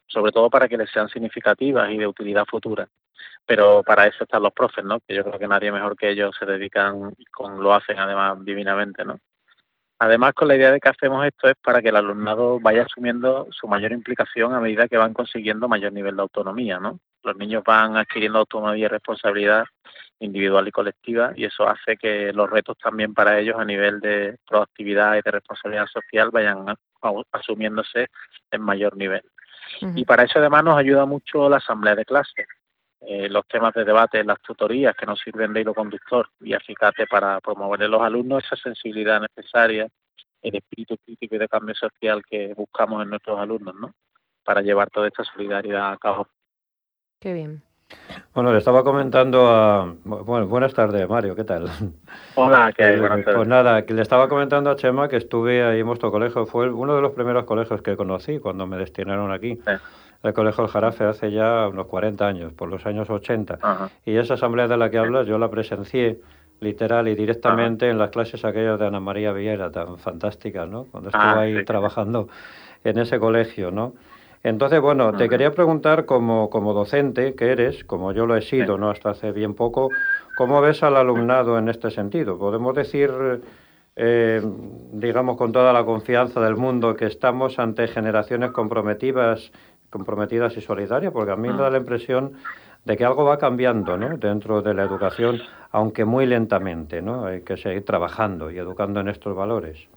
sobre 0.06 0.30
todo 0.30 0.48
para 0.48 0.68
que 0.68 0.76
les 0.76 0.90
sean 0.92 1.08
significativas 1.08 1.90
y 1.90 1.98
de 1.98 2.06
utilidad 2.06 2.44
futura 2.46 2.88
pero 3.44 3.82
para 3.82 4.06
eso 4.06 4.24
están 4.24 4.42
los 4.42 4.52
profes, 4.52 4.84
¿no? 4.84 5.00
Que 5.00 5.14
yo 5.14 5.24
creo 5.24 5.38
que 5.38 5.48
nadie 5.48 5.70
mejor 5.70 5.96
que 5.96 6.10
ellos 6.10 6.34
se 6.38 6.46
dedican 6.46 7.12
y 7.16 7.24
con, 7.26 7.62
lo 7.62 7.72
hacen 7.72 7.98
además 7.98 8.44
divinamente, 8.44 9.04
¿no? 9.04 9.18
Además, 9.98 10.34
con 10.34 10.48
la 10.48 10.56
idea 10.56 10.70
de 10.70 10.78
que 10.78 10.90
hacemos 10.90 11.24
esto 11.24 11.48
es 11.48 11.54
para 11.62 11.80
que 11.80 11.88
el 11.88 11.96
alumnado 11.96 12.60
vaya 12.60 12.82
asumiendo 12.82 13.46
su 13.50 13.66
mayor 13.66 13.92
implicación 13.92 14.52
a 14.52 14.60
medida 14.60 14.88
que 14.88 14.98
van 14.98 15.14
consiguiendo 15.14 15.68
mayor 15.68 15.92
nivel 15.92 16.16
de 16.16 16.22
autonomía, 16.22 16.78
¿no? 16.78 17.00
Los 17.22 17.36
niños 17.36 17.64
van 17.64 17.96
adquiriendo 17.96 18.40
autonomía 18.40 18.84
y 18.84 18.88
responsabilidad 18.88 19.64
individual 20.18 20.68
y 20.68 20.72
colectiva 20.72 21.32
y 21.34 21.44
eso 21.44 21.68
hace 21.68 21.96
que 21.96 22.32
los 22.32 22.48
retos 22.48 22.76
también 22.78 23.14
para 23.14 23.38
ellos 23.38 23.56
a 23.58 23.64
nivel 23.64 24.00
de 24.00 24.36
proactividad 24.46 25.14
y 25.14 25.22
de 25.22 25.30
responsabilidad 25.30 25.86
social 25.86 26.30
vayan 26.30 26.66
asumiéndose 27.32 28.08
en 28.50 28.62
mayor 28.62 28.96
nivel. 28.96 29.22
Y 29.94 30.04
para 30.04 30.24
eso 30.24 30.38
además 30.38 30.64
nos 30.64 30.78
ayuda 30.78 31.06
mucho 31.06 31.48
la 31.48 31.56
asamblea 31.56 31.94
de 31.94 32.04
clase, 32.04 32.46
eh, 33.00 33.28
los 33.28 33.46
temas 33.46 33.74
de 33.74 33.84
debate, 33.84 34.24
las 34.24 34.40
tutorías 34.40 34.96
que 34.96 35.06
nos 35.06 35.20
sirven 35.20 35.52
de 35.52 35.60
hilo 35.60 35.74
conductor 35.74 36.28
y 36.40 36.54
acicate 36.54 37.06
para 37.06 37.40
promover 37.40 37.82
en 37.82 37.90
los 37.90 38.02
alumnos 38.02 38.44
esa 38.44 38.56
sensibilidad 38.56 39.20
necesaria, 39.20 39.86
el 40.42 40.56
espíritu 40.56 40.96
crítico 41.04 41.34
y 41.34 41.38
de 41.38 41.48
cambio 41.48 41.74
social 41.74 42.22
que 42.28 42.54
buscamos 42.54 43.02
en 43.02 43.10
nuestros 43.10 43.38
alumnos, 43.38 43.74
¿no? 43.74 43.92
Para 44.44 44.62
llevar 44.62 44.90
toda 44.90 45.08
esta 45.08 45.24
solidaridad 45.24 45.92
a 45.92 45.96
cabo. 45.98 46.28
Qué 47.20 47.32
bien. 47.32 47.62
Bueno, 48.34 48.52
le 48.52 48.58
estaba 48.58 48.82
comentando 48.82 49.48
a... 49.48 49.94
Bueno, 50.04 50.46
buenas 50.46 50.74
tardes, 50.74 51.08
Mario, 51.08 51.34
¿qué 51.36 51.44
tal? 51.44 51.70
Hola, 52.34 52.72
¿qué 52.76 52.84
hay? 52.84 52.98
Buenas 52.98 53.24
tardes. 53.24 53.36
Pues 53.36 53.48
nada, 53.48 53.86
que 53.86 53.94
le 53.94 54.02
estaba 54.02 54.28
comentando 54.28 54.70
a 54.70 54.76
Chema 54.76 55.08
que 55.08 55.16
estuve 55.16 55.64
ahí 55.64 55.80
en 55.80 55.86
vuestro 55.86 56.10
colegio. 56.10 56.46
Fue 56.46 56.70
uno 56.70 56.96
de 56.96 57.02
los 57.02 57.12
primeros 57.12 57.44
colegios 57.44 57.82
que 57.82 57.96
conocí 57.96 58.38
cuando 58.38 58.66
me 58.66 58.76
destinaron 58.76 59.32
aquí 59.32 59.58
el 60.22 60.32
Colegio 60.32 60.64
del 60.64 60.72
Jarafe 60.72 61.04
hace 61.04 61.30
ya 61.30 61.68
unos 61.68 61.86
40 61.86 62.26
años, 62.26 62.52
por 62.52 62.68
los 62.68 62.84
años 62.86 63.08
80. 63.08 63.58
Y 64.04 64.16
esa 64.16 64.34
asamblea 64.34 64.68
de 64.68 64.76
la 64.76 64.90
que 64.90 64.98
hablas 64.98 65.26
yo 65.26 65.38
la 65.38 65.50
presencié 65.50 66.20
literal 66.60 67.08
y 67.08 67.14
directamente 67.14 67.88
en 67.88 67.98
las 67.98 68.10
clases 68.10 68.44
aquellas 68.44 68.78
de 68.78 68.86
Ana 68.86 69.00
María 69.00 69.32
Villera, 69.32 69.70
tan 69.70 69.98
fantásticas, 69.98 70.68
¿no? 70.68 70.84
Cuando 70.84 71.10
estuve 71.10 71.22
ah, 71.22 71.40
ahí 71.40 71.64
trabajando 71.64 72.28
en 72.82 72.98
ese 72.98 73.18
colegio, 73.18 73.70
¿no? 73.70 73.94
Entonces, 74.42 74.80
bueno, 74.80 75.12
te 75.12 75.28
quería 75.28 75.52
preguntar 75.52 76.06
como, 76.06 76.48
como 76.50 76.72
docente 76.72 77.34
que 77.34 77.50
eres, 77.50 77.82
como 77.84 78.12
yo 78.12 78.26
lo 78.26 78.36
he 78.36 78.42
sido, 78.42 78.78
¿no? 78.78 78.90
Hasta 78.90 79.10
hace 79.10 79.32
bien 79.32 79.54
poco, 79.54 79.88
¿cómo 80.36 80.60
ves 80.60 80.84
al 80.84 80.96
alumnado 80.96 81.58
en 81.58 81.68
este 81.68 81.90
sentido? 81.90 82.38
¿Podemos 82.38 82.72
decir, 82.74 83.10
eh, 83.96 84.40
digamos, 84.92 85.36
con 85.36 85.50
toda 85.50 85.72
la 85.72 85.84
confianza 85.84 86.40
del 86.40 86.54
mundo, 86.54 86.94
que 86.94 87.06
estamos 87.06 87.58
ante 87.58 87.88
generaciones 87.88 88.52
comprometidas 88.52 89.50
comprometidas 89.90 90.56
y 90.56 90.60
solidarias, 90.60 91.12
porque 91.12 91.32
a 91.32 91.36
mí 91.36 91.48
me 91.48 91.56
da 91.56 91.70
la 91.70 91.78
impresión 91.78 92.32
de 92.84 92.96
que 92.96 93.04
algo 93.04 93.24
va 93.24 93.38
cambiando 93.38 93.96
¿no? 93.96 94.16
dentro 94.16 94.62
de 94.62 94.72
la 94.72 94.84
educación, 94.84 95.40
aunque 95.72 96.04
muy 96.04 96.24
lentamente. 96.24 97.02
¿no? 97.02 97.26
Hay 97.26 97.42
que 97.42 97.56
seguir 97.56 97.84
trabajando 97.84 98.50
y 98.50 98.58
educando 98.58 99.00
en 99.00 99.08
estos 99.08 99.34
valores. 99.34 99.88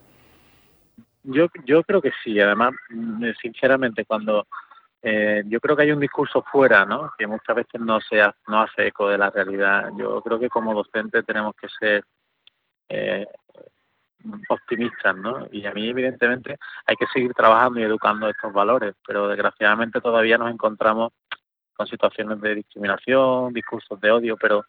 Yo, 1.24 1.48
yo 1.66 1.84
creo 1.84 2.02
que 2.02 2.12
sí, 2.24 2.40
además, 2.40 2.74
mm, 2.90 3.26
sinceramente, 3.42 4.06
cuando 4.06 4.48
eh, 5.02 5.44
yo 5.46 5.60
creo 5.60 5.76
que 5.76 5.84
hay 5.84 5.92
un 5.92 6.00
discurso 6.00 6.42
fuera, 6.42 6.86
¿no? 6.86 7.12
que 7.18 7.28
muchas 7.28 7.56
veces 7.56 7.80
no, 7.80 8.00
se 8.02 8.22
no 8.48 8.62
hace 8.62 8.88
eco 8.88 9.08
de 9.08 9.18
la 9.18 9.30
realidad. 9.30 9.92
Yo 9.98 10.22
creo 10.22 10.40
que 10.40 10.50
como 10.50 10.74
docente 10.74 11.24
tenemos 11.24 11.56
que 11.56 11.68
ser 11.70 12.04
eh, 12.90 13.28
optimistas, 14.50 15.16
¿no? 15.16 15.48
Y 15.52 15.66
a 15.66 15.74
mí, 15.74 15.90
evidentemente, 15.90 16.58
hay 16.86 16.96
que 16.96 17.08
seguir 17.08 17.34
trabajando 17.34 17.80
y 17.80 17.84
educando 17.84 18.30
estos 18.30 18.52
valores, 18.52 18.96
pero 19.06 19.28
desgraciadamente 19.28 20.02
todavía 20.02 20.38
nos 20.38 20.52
encontramos 20.52 21.14
con 21.74 21.88
situaciones 21.88 22.42
de 22.42 22.56
discriminación, 22.56 23.54
discursos 23.54 24.00
de 24.02 24.12
odio, 24.12 24.38
pero 24.38 24.66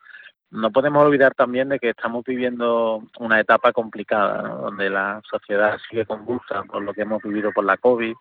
no 0.51 0.71
podemos 0.71 1.05
olvidar 1.05 1.35
también 1.35 1.69
de 1.69 1.79
que 1.79 1.91
estamos 1.91 2.25
viviendo 2.25 3.03
una 3.19 3.41
etapa 3.41 3.73
complicada, 3.73 4.43
donde 4.49 4.91
la 4.91 5.21
sociedad 5.29 5.79
sigue 5.89 6.07
convulsa 6.07 6.63
por 6.65 6.83
lo 6.83 6.93
que 6.93 7.03
hemos 7.03 7.23
vivido 7.23 7.53
por 7.53 7.65
la 7.65 7.77
COVID, 7.77 8.15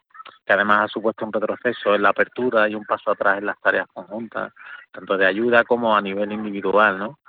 que 0.45 0.53
además 0.53 0.85
ha 0.85 0.87
supuesto 0.87 1.25
un 1.25 1.33
retroceso 1.33 1.95
en 1.95 2.03
la 2.03 2.09
apertura 2.09 2.69
y 2.69 2.75
un 2.75 2.85
paso 2.85 3.11
atrás 3.11 3.39
en 3.39 3.47
las 3.47 3.59
tareas 3.59 3.87
conjuntas, 3.93 4.53
tanto 4.91 5.17
de 5.17 5.25
ayuda 5.25 5.63
como 5.63 5.95
a 5.95 6.01
nivel 6.01 6.31
individual, 6.31 6.99
¿no? 6.99 7.19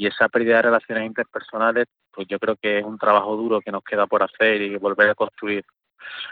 Y 0.00 0.06
esa 0.06 0.30
pérdida 0.30 0.56
de 0.56 0.62
relaciones 0.62 1.04
interpersonales 1.04 1.86
pues 2.10 2.26
yo 2.26 2.38
creo 2.38 2.56
que 2.56 2.78
es 2.78 2.84
un 2.86 2.96
trabajo 2.96 3.36
duro 3.36 3.60
que 3.60 3.70
nos 3.70 3.84
queda 3.84 4.06
por 4.06 4.22
hacer 4.22 4.62
y 4.62 4.78
volver 4.78 5.10
a 5.10 5.14
construir. 5.14 5.62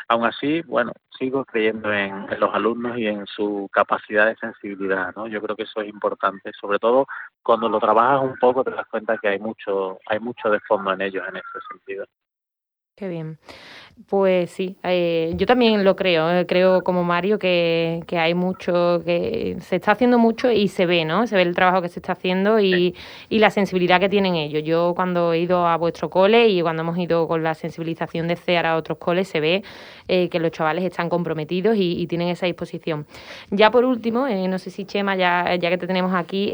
Aún 0.09 0.25
así, 0.25 0.63
bueno, 0.63 0.93
sigo 1.19 1.45
creyendo 1.45 1.93
en, 1.93 2.27
los 2.41 2.55
alumnos 2.55 2.97
y 2.97 3.07
en 3.07 3.27
su 3.27 3.69
capacidad 3.71 4.25
de 4.25 4.37
sensibilidad, 4.37 5.15
¿no? 5.15 5.27
Yo 5.27 5.43
creo 5.43 5.55
que 5.55 5.65
eso 5.65 5.83
es 5.83 5.89
importante, 5.91 6.51
sobre 6.59 6.79
todo 6.79 7.07
cuando 7.43 7.69
lo 7.69 7.79
trabajas 7.79 8.23
un 8.23 8.39
poco 8.39 8.65
te 8.65 8.71
das 8.71 8.87
cuenta 8.91 9.19
que 9.19 9.29
hay 9.29 9.39
mucho, 9.39 9.99
hay 10.07 10.19
mucho 10.19 10.49
de 10.49 10.61
fondo 10.61 10.91
en 10.95 11.03
ellos 11.03 11.27
en 11.29 11.37
ese 11.37 11.59
sentido. 11.71 12.07
Qué 12.99 13.07
bien. 13.07 13.39
Pues 14.07 14.51
sí, 14.51 14.77
eh, 14.85 15.33
yo 15.37 15.45
también 15.45 15.85
lo 15.85 15.97
creo, 15.97 16.31
eh, 16.31 16.47
creo 16.47 16.83
como 16.83 17.03
Mario 17.03 17.39
que, 17.39 18.05
hay 18.13 18.33
mucho, 18.33 19.03
que 19.05 19.57
se 19.61 19.77
está 19.77 19.93
haciendo 19.93 20.19
mucho 20.19 20.53
y 20.53 20.69
se 20.69 20.87
ve, 20.87 21.05
¿no? 21.05 21.27
Se 21.27 21.35
ve 21.35 21.43
el 21.43 21.55
trabajo 21.55 21.83
que 21.83 21.89
se 21.89 21.99
está 21.99 22.13
haciendo 22.13 22.61
y, 22.61 22.95
la 23.29 23.51
sensibilidad 23.51 24.01
que 24.01 24.09
tienen 24.09 24.37
ellos. 24.37 24.63
Yo 24.65 24.93
cuando 24.95 25.33
he 25.33 25.41
ido 25.41 25.67
a 25.67 25.77
vuestro 25.77 26.11
cole 26.11 26.49
y 26.49 26.63
cuando 26.63 26.83
hemos 26.83 26.97
ido 26.97 27.27
con 27.27 27.43
la 27.43 27.55
sensibilización 27.55 28.29
de 28.29 28.37
CEAR 28.37 28.67
a 28.67 28.77
otros 28.77 28.99
coles, 28.99 29.29
se 29.29 29.41
ve 29.41 29.63
eh, 30.07 30.29
que 30.29 30.39
los 30.39 30.53
chavales 30.53 30.85
están 30.85 31.09
comprometidos 31.09 31.77
y, 31.79 32.07
tienen 32.07 32.29
esa 32.29 32.47
disposición. 32.47 33.07
Ya 33.51 33.71
por 33.71 33.85
último, 33.85 34.27
no 34.29 34.59
sé 34.59 34.71
si 34.71 34.87
Chema, 34.87 35.17
ya, 35.17 35.57
ya 35.57 35.69
que 35.71 35.77
te 35.77 35.87
tenemos 35.87 36.15
aquí, 36.15 36.51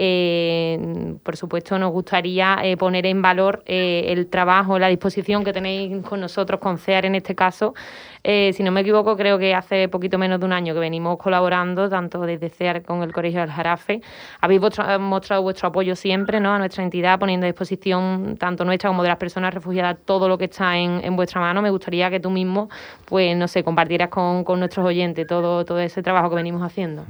por 1.23 1.37
supuesto 1.37 1.79
nos 1.79 1.93
gustaría 1.93 2.59
poner 2.79 3.07
en 3.07 3.23
valor 3.23 3.63
el 3.67 4.27
trabajo, 4.27 4.79
la 4.79 4.89
disposición 4.89 5.45
que 5.45 5.53
tenéis 5.53 6.05
con 6.05 6.21
nosotros, 6.21 6.34
con 6.61 6.79
CEAR 6.79 7.07
en 7.07 7.15
este 7.15 7.35
caso, 7.35 7.75
eh, 8.23 8.53
si 8.55 8.63
no 8.63 8.71
me 8.71 8.81
equivoco, 8.81 9.17
creo 9.17 9.39
que 9.39 9.55
hace 9.55 9.89
poquito 9.89 10.17
menos 10.17 10.41
de 10.41 10.47
un 10.47 10.53
año 10.53 10.73
que 10.73 10.81
venimos 10.81 11.19
colaborando, 11.19 11.91
tanto 11.91 12.23
desde 12.23 12.49
CEAR 12.49 12.83
con 12.83 13.03
el 13.03 13.13
Colegio 13.13 13.41
del 13.41 13.51
Jarafe. 13.51 14.01
Habéis 14.41 14.61
mostrado 14.99 15.43
vuestro 15.43 15.69
apoyo 15.69 15.95
siempre 15.95 16.41
¿no? 16.41 16.55
a 16.55 16.59
nuestra 16.59 16.83
entidad, 16.83 17.19
poniendo 17.19 17.45
a 17.45 17.49
disposición 17.49 18.37
tanto 18.39 18.65
nuestra 18.65 18.89
como 18.89 19.03
de 19.03 19.09
las 19.09 19.19
personas 19.19 19.53
refugiadas 19.53 19.99
todo 20.05 20.29
lo 20.29 20.39
que 20.39 20.47
está 20.47 20.79
en, 20.79 21.17
vuestra 21.17 21.41
mano. 21.41 21.61
Me 21.61 21.71
gustaría 21.71 22.11
que 22.11 22.19
tú 22.19 22.31
mismo, 22.31 22.71
pues, 23.05 23.37
no 23.37 23.47
sé, 23.47 23.63
compartieras 23.63 24.09
con, 24.09 24.45
nuestros 24.59 24.87
oyentes 24.87 25.27
todo, 25.27 25.65
todo 25.65 25.79
ese 25.81 26.03
trabajo 26.03 26.31
que 26.31 26.37
venimos 26.37 26.63
haciendo. 26.63 27.05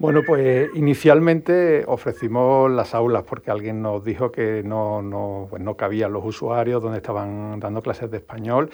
Bueno, 0.00 0.22
pues 0.26 0.70
inicialmente 0.76 1.84
ofrecimos 1.86 2.70
las 2.70 2.94
aulas 2.94 3.22
porque 3.24 3.50
alguien 3.50 3.82
nos 3.82 4.02
dijo 4.02 4.32
que 4.32 4.62
no, 4.64 5.02
no, 5.02 5.46
pues 5.50 5.62
no 5.62 5.76
cabían 5.76 6.14
los 6.14 6.24
usuarios 6.24 6.82
donde 6.82 6.96
estaban 6.96 7.60
dando 7.60 7.82
clases 7.82 8.10
de 8.10 8.16
español 8.16 8.70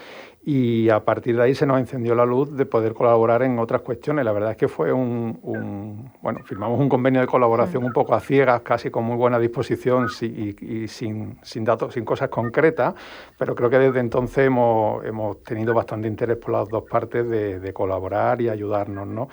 y 0.49 0.91
a 0.91 1.05
partir 1.05 1.37
de 1.37 1.43
ahí 1.43 1.57
se 1.57 1.67
nos 1.67 1.81
encendió 1.81 2.15
la 2.15 2.25
luz 2.25 2.57
de 2.57 2.67
poder 2.67 2.95
colaborar 2.95 3.43
en 3.43 3.59
otras 3.59 3.81
cuestiones. 3.81 4.25
La 4.25 4.31
verdad 4.31 4.53
es 4.53 4.57
que 4.57 4.69
fue 4.69 4.93
un, 4.93 6.09
bueno, 6.23 6.39
firmamos 6.45 6.79
un 6.79 6.89
convenio 6.89 7.21
de 7.21 7.27
colaboración 7.27 7.83
un 7.83 7.93
poco 7.93 8.15
a 8.15 8.21
ciegas, 8.21 8.61
casi 8.61 8.89
con 8.89 9.03
muy 9.03 9.17
buena 9.17 9.41
disposición 9.41 10.07
y, 10.21 10.87
sin, 10.87 11.37
sin, 11.43 11.65
datos, 11.65 11.95
sin 11.95 12.05
cosas 12.05 12.29
concretas, 12.29 12.95
pero 13.37 13.57
creo 13.57 13.69
que 13.69 13.81
desde 13.81 13.99
entonces 13.99 14.47
hemos, 14.47 15.05
hemos 15.05 15.43
tenido 15.43 15.75
bastante 15.75 16.07
interés 16.07 16.37
por 16.37 16.53
las 16.53 16.69
dos 16.69 16.85
partes 16.89 17.29
de, 17.29 17.73
colaborar 17.75 18.41
y 18.41 18.49
ayudarnos. 18.49 19.05
¿no? 19.09 19.29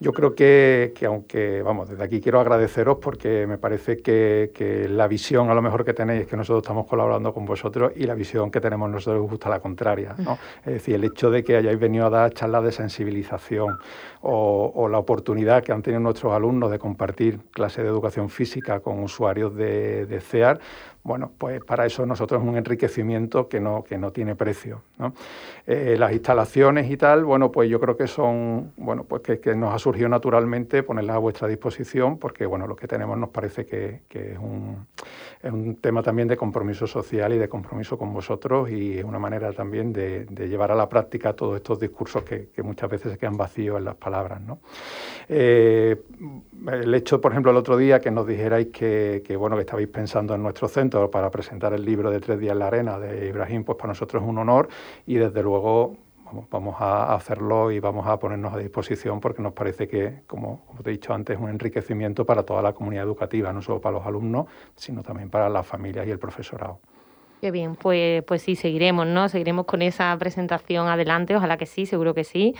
Yo 0.00 0.12
creo 0.12 0.34
que, 0.34 0.92
que, 0.92 1.06
aunque, 1.06 1.62
vamos, 1.62 1.88
desde 1.88 2.02
aquí 2.02 2.20
quiero 2.20 2.40
agradeceros 2.40 2.98
porque 3.00 3.46
me 3.46 3.58
parece 3.58 3.98
que, 3.98 4.50
que 4.52 4.88
la 4.88 5.06
visión 5.06 5.50
a 5.50 5.54
lo 5.54 5.62
mejor 5.62 5.84
que 5.84 5.94
tenéis 5.94 6.22
es 6.22 6.26
que 6.26 6.36
nosotros 6.36 6.64
estamos 6.64 6.88
colaborando 6.88 7.32
con 7.32 7.46
vosotros 7.46 7.92
y 7.94 8.06
la 8.06 8.14
visión 8.14 8.50
que 8.50 8.60
tenemos 8.60 8.90
nosotros 8.90 9.22
es 9.22 9.30
justo 9.30 9.48
la 9.48 9.60
contraria. 9.60 10.16
¿no? 10.18 10.36
Es 10.64 10.74
decir, 10.74 10.94
el 10.94 11.04
hecho 11.04 11.30
de 11.30 11.44
que 11.44 11.56
hayáis 11.56 11.78
venido 11.78 12.06
a 12.06 12.10
dar 12.10 12.32
charlas 12.32 12.64
de 12.64 12.72
sensibilización 12.72 13.78
o, 14.22 14.88
la 14.90 14.98
oportunidad 14.98 15.62
que 15.62 15.72
han 15.72 15.82
tenido 15.82 16.00
nuestros 16.00 16.32
alumnos 16.32 16.70
de 16.70 16.78
compartir 16.78 17.40
clases 17.52 17.84
de 17.84 17.90
educación 17.90 18.30
física 18.30 18.80
con 18.80 19.02
usuarios 19.02 19.54
de, 19.54 20.06
de 20.06 20.20
CEAR, 20.20 20.60
bueno, 21.08 21.32
pues 21.38 21.64
para 21.64 21.86
eso 21.86 22.04
nosotros 22.04 22.42
es 22.42 22.46
un 22.46 22.58
enriquecimiento 22.58 23.48
que 23.48 23.60
no, 23.60 23.82
que 23.82 23.96
no 23.96 24.12
tiene 24.12 24.36
precio. 24.36 24.82
Eh, 25.66 25.96
las 25.98 26.12
instalaciones 26.12 26.90
y 26.90 26.98
tal, 26.98 27.24
bueno, 27.24 27.50
pues 27.50 27.70
yo 27.70 27.80
creo 27.80 27.96
que 27.96 28.06
son, 28.06 28.72
bueno, 28.76 29.04
pues 29.04 29.22
que, 29.22 29.54
nos 29.54 29.74
ha 29.74 29.78
surgido 29.78 30.10
naturalmente 30.10 30.82
ponerlas 30.82 31.16
a 31.16 31.18
vuestra 31.18 31.48
disposición, 31.48 32.18
porque 32.18 32.44
bueno, 32.44 32.66
lo 32.66 32.76
que 32.76 32.86
tenemos 32.86 33.16
nos 33.16 33.30
parece 33.30 33.64
que, 33.64 34.02
es, 34.10 34.38
un, 34.38 34.86
es, 35.42 35.50
un, 35.50 35.76
tema 35.76 36.02
también 36.02 36.28
de 36.28 36.36
compromiso 36.36 36.86
social 36.86 37.32
y 37.32 37.38
de 37.38 37.48
compromiso 37.48 37.96
con 37.96 38.12
vosotros 38.12 38.70
y 38.70 38.98
es 38.98 39.04
una 39.04 39.18
manera 39.18 39.52
también 39.52 39.94
de, 39.94 40.26
llevar 40.46 40.72
a 40.72 40.74
la 40.74 40.90
práctica 40.90 41.32
todos 41.32 41.56
estos 41.56 41.80
discursos 41.80 42.22
que, 42.22 42.50
muchas 42.62 42.90
veces 42.90 43.12
se 43.12 43.18
quedan 43.18 43.38
vacíos 43.38 43.78
en 43.78 43.86
las 43.86 43.94
palabras. 43.94 44.42
Eh, 45.30 45.96
el 46.70 46.94
hecho, 46.94 47.18
por 47.18 47.32
ejemplo, 47.32 47.50
el 47.50 47.56
otro 47.56 47.78
día 47.78 47.98
que 47.98 48.10
nos 48.10 48.26
dijerais 48.26 48.66
que, 48.66 49.22
que, 49.24 49.36
bueno, 49.36 49.56
que 49.56 49.62
estabais 49.62 49.88
pensando 49.88 50.34
en 50.34 50.42
nuestro 50.42 50.68
centro, 50.68 50.97
para 51.10 51.30
presentar 51.30 51.72
el 51.72 51.84
libro 51.84 52.10
de 52.10 52.20
Tres 52.20 52.38
días 52.38 52.52
en 52.52 52.58
la 52.58 52.66
arena 52.66 52.98
de 52.98 53.28
Ibrahim, 53.28 53.64
pues 53.64 53.78
para 53.78 53.88
nosotros 53.88 54.22
es 54.22 54.28
un 54.28 54.38
honor 54.38 54.68
y 55.06 55.14
desde 55.14 55.42
luego 55.42 55.96
vamos 56.50 56.76
a 56.78 57.14
hacerlo 57.14 57.70
y 57.70 57.80
vamos 57.80 58.06
a 58.06 58.18
ponernos 58.18 58.52
a 58.52 58.58
disposición 58.58 59.20
porque 59.20 59.42
nos 59.42 59.52
parece 59.52 59.88
que, 59.88 60.22
como, 60.26 60.62
te 60.82 60.90
he 60.90 60.92
dicho 60.92 61.14
antes, 61.14 61.36
es 61.36 61.42
un 61.42 61.48
enriquecimiento 61.48 62.24
para 62.24 62.42
toda 62.42 62.62
la 62.62 62.72
comunidad 62.72 63.04
educativa, 63.04 63.52
no 63.52 63.62
solo 63.62 63.80
para 63.80 63.98
los 63.98 64.06
alumnos, 64.06 64.46
sino 64.76 65.02
también 65.02 65.30
para 65.30 65.48
las 65.48 65.66
familias 65.66 66.06
y 66.06 66.10
el 66.10 66.18
profesorado. 66.18 66.80
Qué 67.40 67.52
bien, 67.52 67.76
pues, 67.76 68.24
pues 68.24 68.42
sí, 68.42 68.56
seguiremos, 68.56 69.06
¿no? 69.06 69.28
Seguiremos 69.28 69.64
con 69.64 69.80
esa 69.80 70.16
presentación 70.18 70.88
adelante, 70.88 71.36
ojalá 71.36 71.56
que 71.56 71.66
sí, 71.66 71.86
seguro 71.86 72.12
que 72.12 72.24
sí. 72.24 72.56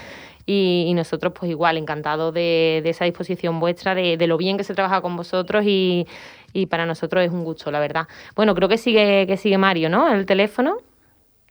Y, 0.46 0.92
nosotros, 0.94 1.32
pues 1.38 1.50
igual, 1.50 1.76
encantados 1.76 2.32
de, 2.32 2.80
esa 2.84 3.04
disposición 3.04 3.58
vuestra, 3.58 3.96
de, 3.96 4.24
lo 4.28 4.36
bien 4.36 4.56
que 4.56 4.62
se 4.62 4.74
trabaja 4.74 5.00
con 5.00 5.16
vosotros 5.16 5.64
y, 5.66 6.06
para 6.66 6.86
nosotros 6.86 7.24
es 7.24 7.30
un 7.30 7.44
gusto, 7.44 7.70
la 7.70 7.80
verdad. 7.80 8.06
Bueno, 8.34 8.54
creo 8.54 8.68
que 8.68 8.78
sigue, 8.78 9.26
que 9.26 9.36
sigue 9.36 9.58
Mario, 9.58 9.88
¿no? 9.88 10.12
El 10.12 10.26
teléfono. 10.26 10.78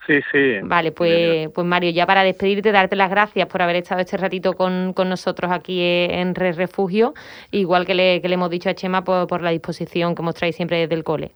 Sí, 0.06 0.22
sí. 0.32 0.60
Vale, 0.64 0.94
pues, 0.94 1.50
pues 1.50 1.68
Mario, 1.68 1.92
ya 1.92 2.06
para 2.06 2.24
despedirte, 2.24 2.72
darte 2.72 2.96
las 2.96 3.10
gracias 3.10 3.48
por 3.48 3.62
haber 3.62 3.76
estado 3.76 4.00
este 4.00 4.16
ratito 4.16 4.54
con, 4.54 4.94
nosotros 4.96 5.52
aquí 5.52 5.82
en 5.82 6.34
Re 6.34 6.54
Refugio, 6.54 7.14
igual 7.52 7.86
que 7.86 7.94
le, 7.94 8.22
que 8.22 8.30
le 8.30 8.36
hemos 8.36 8.50
dicho 8.50 8.70
a 8.70 8.74
Chema 8.74 9.04
por, 9.04 9.28
por 9.28 9.42
la 9.42 9.50
disposición 9.50 10.16
que 10.16 10.22
mostráis 10.22 10.56
siempre 10.56 10.78
desde 10.78 10.96
el 10.96 11.04
cole. 11.04 11.32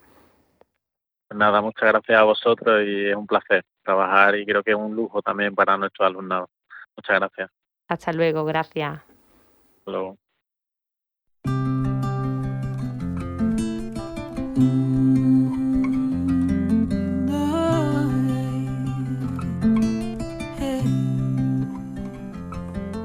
Pues 1.27 1.37
nada, 1.37 1.61
muchas 1.61 1.89
gracias 1.89 2.17
a 2.19 2.23
vosotros 2.23 2.83
y 2.85 3.09
es 3.09 3.15
un 3.15 3.27
placer 3.27 3.63
trabajar 3.83 4.35
y 4.35 4.45
creo 4.45 4.63
que 4.63 4.71
es 4.71 4.77
un 4.77 4.95
lujo 4.95 5.21
también 5.21 5.53
para 5.53 5.77
nuestros 5.77 6.07
alumnos. 6.07 6.49
Muchas 6.95 7.19
gracias. 7.19 7.49
Hasta 7.87 8.13
luego, 8.13 8.45
gracias. 8.45 8.99
Hasta 8.99 9.91
luego. 9.91 10.17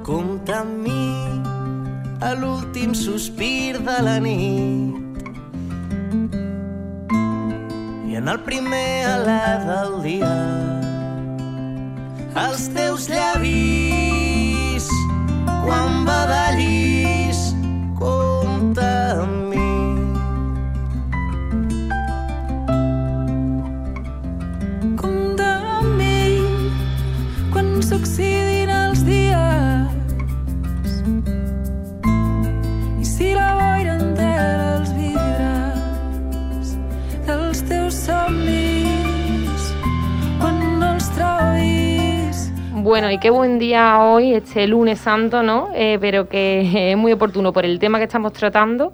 Compta 0.06 0.60
amb 0.60 0.86
mi 0.86 1.08
a 2.20 2.34
l'últim 2.38 2.94
sospir 2.94 3.78
de 3.82 3.98
la 4.02 4.20
nit. 4.20 4.96
En 8.26 8.32
el 8.32 8.40
primer 8.42 9.06
alè 9.06 9.42
del 9.62 9.92
dia 10.02 10.30
els 12.42 12.64
teus 12.74 13.06
llavis 13.12 14.88
quan 15.44 16.02
badallis 16.08 16.75
y 43.16 43.18
qué 43.18 43.30
buen 43.30 43.58
día 43.58 43.98
hoy, 44.00 44.34
este 44.34 44.66
lunes 44.66 44.98
santo, 44.98 45.42
¿no? 45.42 45.70
Eh, 45.74 45.96
pero 45.98 46.28
que 46.28 46.90
es 46.92 46.96
muy 46.98 47.12
oportuno 47.12 47.50
por 47.50 47.64
el 47.64 47.78
tema 47.78 47.96
que 47.96 48.04
estamos 48.04 48.34
tratando, 48.34 48.92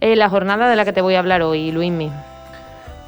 eh, 0.00 0.14
la 0.14 0.28
jornada 0.28 0.68
de 0.68 0.76
la 0.76 0.84
que 0.84 0.92
te 0.92 1.00
voy 1.00 1.14
a 1.14 1.20
hablar 1.20 1.40
hoy, 1.40 1.72
Luismi. 1.72 2.10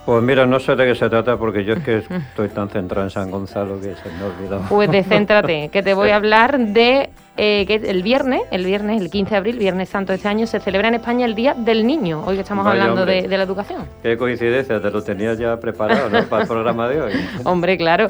Pues 0.07 0.23
mira, 0.23 0.47
no 0.47 0.59
sé 0.59 0.75
de 0.75 0.87
qué 0.87 0.95
se 0.95 1.11
trata 1.11 1.37
porque 1.37 1.65
yo 1.65 1.75
es 1.75 1.83
que 1.83 1.97
estoy 1.99 2.49
tan 2.49 2.71
centrado 2.71 3.07
en 3.07 3.11
San 3.11 3.31
Gonzalo 3.31 3.79
que 3.79 3.95
se 3.95 4.09
me 4.11 4.23
ha 4.23 4.27
olvidado. 4.27 4.63
Pues 4.71 4.91
decéntrate, 4.93 5.69
que 5.69 5.83
te 5.83 5.93
voy 5.93 6.11
a 6.11 6.17
hablar 6.17 6.59
de 6.59 7.11
eh, 7.37 7.65
que 7.67 7.75
el 7.75 8.03
viernes, 8.03 8.43
el 8.51 8.65
viernes, 8.65 9.01
el 9.01 9.11
15 9.11 9.31
de 9.31 9.37
abril, 9.37 9.59
Viernes 9.59 9.89
Santo 9.89 10.13
de 10.13 10.17
este 10.17 10.29
año, 10.29 10.47
se 10.47 10.61
celebra 10.61 10.89
en 10.89 10.95
España 10.95 11.27
el 11.27 11.35
Día 11.35 11.55
del 11.55 11.87
Niño, 11.87 12.23
hoy 12.25 12.37
que 12.37 12.43
estamos 12.43 12.65
Vaya, 12.65 12.83
hablando 12.83 13.05
de 13.07 13.29
la 13.29 13.43
educación. 13.43 13.87
Qué 14.03 14.17
coincidencia, 14.17 14.81
te 14.81 14.91
lo 14.91 15.03
tenías 15.03 15.39
ya 15.39 15.59
preparado, 15.59 16.09
¿no? 16.09 16.23
Para 16.25 16.43
el 16.43 16.49
programa 16.49 16.89
de 16.89 17.01
hoy. 17.01 17.13
Hombre, 17.45 17.77
claro. 17.77 18.09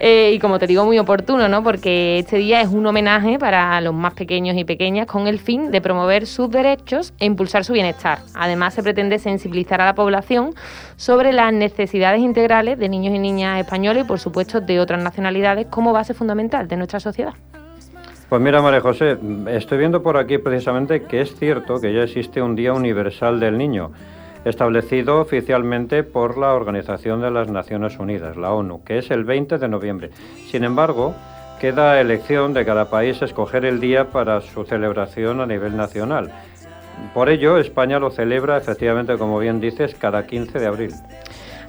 Eh, 0.00 0.32
y 0.34 0.38
como 0.38 0.58
te 0.58 0.66
digo, 0.66 0.84
muy 0.84 0.98
oportuno, 0.98 1.48
¿no? 1.48 1.62
Porque 1.62 2.18
este 2.18 2.36
día 2.36 2.60
es 2.60 2.68
un 2.68 2.86
homenaje 2.86 3.38
para 3.38 3.80
los 3.80 3.94
más 3.94 4.14
pequeños 4.14 4.56
y 4.56 4.64
pequeñas 4.64 5.06
con 5.06 5.26
el 5.26 5.38
fin 5.38 5.70
de 5.70 5.80
promover 5.80 6.26
sus 6.26 6.50
derechos 6.50 7.14
e 7.18 7.24
impulsar 7.26 7.64
su 7.64 7.72
bienestar. 7.72 8.18
Además, 8.34 8.74
se 8.74 8.82
pretende 8.82 9.18
sensibilizar 9.18 9.80
a 9.80 9.86
la 9.86 9.94
población 9.94 10.54
sobre 10.96 11.32
las 11.32 11.52
necesidades 11.52 12.20
integrales 12.20 12.78
de 12.78 12.88
niños 12.88 13.14
y 13.14 13.18
niñas 13.18 13.60
españoles 13.60 14.04
y, 14.04 14.06
por 14.06 14.18
supuesto, 14.18 14.60
de 14.60 14.78
otras 14.80 15.02
nacionalidades 15.02 15.66
como 15.66 15.92
base 15.92 16.14
fundamental 16.14 16.68
de 16.68 16.76
nuestra 16.76 17.00
sociedad. 17.00 17.34
Pues 18.28 18.42
mira, 18.42 18.60
María 18.60 18.82
José, 18.82 19.16
estoy 19.46 19.78
viendo 19.78 20.02
por 20.02 20.18
aquí 20.18 20.36
precisamente 20.36 21.04
que 21.04 21.22
es 21.22 21.34
cierto 21.36 21.80
que 21.80 21.94
ya 21.94 22.02
existe 22.02 22.42
un 22.42 22.54
Día 22.56 22.74
Universal 22.74 23.40
del 23.40 23.56
Niño, 23.56 23.90
establecido 24.44 25.18
oficialmente 25.22 26.02
por 26.02 26.36
la 26.36 26.52
Organización 26.52 27.22
de 27.22 27.30
las 27.30 27.48
Naciones 27.48 27.98
Unidas, 27.98 28.36
la 28.36 28.52
ONU, 28.52 28.84
que 28.84 28.98
es 28.98 29.10
el 29.10 29.24
20 29.24 29.56
de 29.56 29.68
noviembre. 29.68 30.10
Sin 30.50 30.64
embargo, 30.64 31.14
queda 31.58 32.02
elección 32.02 32.52
de 32.52 32.66
cada 32.66 32.90
país 32.90 33.22
escoger 33.22 33.64
el 33.64 33.80
día 33.80 34.10
para 34.10 34.42
su 34.42 34.66
celebración 34.66 35.40
a 35.40 35.46
nivel 35.46 35.74
nacional. 35.74 36.30
Por 37.14 37.30
ello, 37.30 37.56
España 37.56 37.98
lo 37.98 38.10
celebra 38.10 38.58
efectivamente, 38.58 39.16
como 39.16 39.38
bien 39.38 39.58
dices, 39.58 39.94
cada 39.94 40.26
15 40.26 40.58
de 40.58 40.66
abril. 40.66 40.92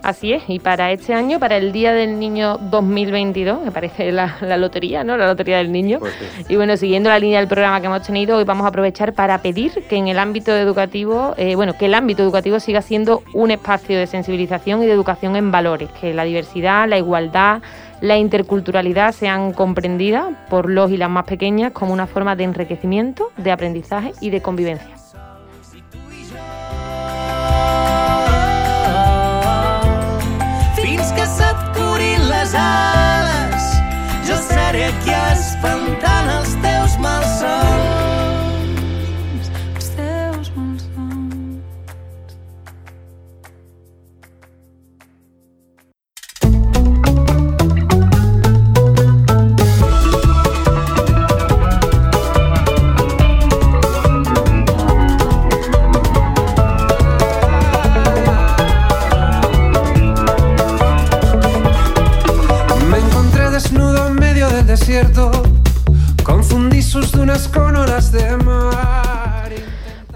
Así 0.01 0.33
es, 0.33 0.43
y 0.47 0.59
para 0.59 0.91
este 0.91 1.13
año, 1.13 1.39
para 1.39 1.57
el 1.57 1.71
Día 1.71 1.91
del 1.91 2.19
Niño 2.19 2.57
2022, 2.57 3.63
me 3.65 3.71
parece 3.71 4.11
la, 4.11 4.37
la 4.41 4.55
lotería, 4.55 5.03
¿no? 5.03 5.17
La 5.17 5.27
lotería 5.27 5.57
del 5.57 5.71
niño. 5.71 5.99
Pues 5.99 6.13
sí. 6.13 6.45
Y 6.47 6.55
bueno, 6.55 6.77
siguiendo 6.77 7.09
la 7.09 7.19
línea 7.19 7.39
del 7.39 7.49
programa 7.49 7.81
que 7.81 7.87
hemos 7.87 8.03
tenido, 8.03 8.37
hoy 8.37 8.45
vamos 8.45 8.65
a 8.65 8.69
aprovechar 8.69 9.13
para 9.13 9.37
pedir 9.41 9.71
que 9.89 9.97
en 9.97 10.07
el 10.07 10.17
ámbito 10.17 10.55
educativo, 10.55 11.33
eh, 11.37 11.55
bueno, 11.55 11.77
que 11.77 11.87
el 11.87 11.93
ámbito 11.93 12.23
educativo 12.23 12.59
siga 12.59 12.81
siendo 12.81 13.23
un 13.33 13.51
espacio 13.51 13.99
de 13.99 14.07
sensibilización 14.07 14.83
y 14.83 14.85
de 14.85 14.93
educación 14.93 15.35
en 15.35 15.51
valores, 15.51 15.89
que 15.99 16.13
la 16.13 16.23
diversidad, 16.23 16.87
la 16.87 16.97
igualdad, 16.97 17.61
la 17.99 18.17
interculturalidad 18.17 19.11
sean 19.11 19.51
comprendidas 19.51 20.33
por 20.49 20.69
los 20.69 20.91
y 20.91 20.97
las 20.97 21.09
más 21.09 21.25
pequeñas 21.25 21.73
como 21.73 21.91
una 21.91 22.07
forma 22.07 22.37
de 22.37 22.45
enriquecimiento, 22.45 23.31
de 23.35 23.51
aprendizaje 23.51 24.13
y 24.21 24.29
de 24.29 24.41
convivencia. 24.41 24.98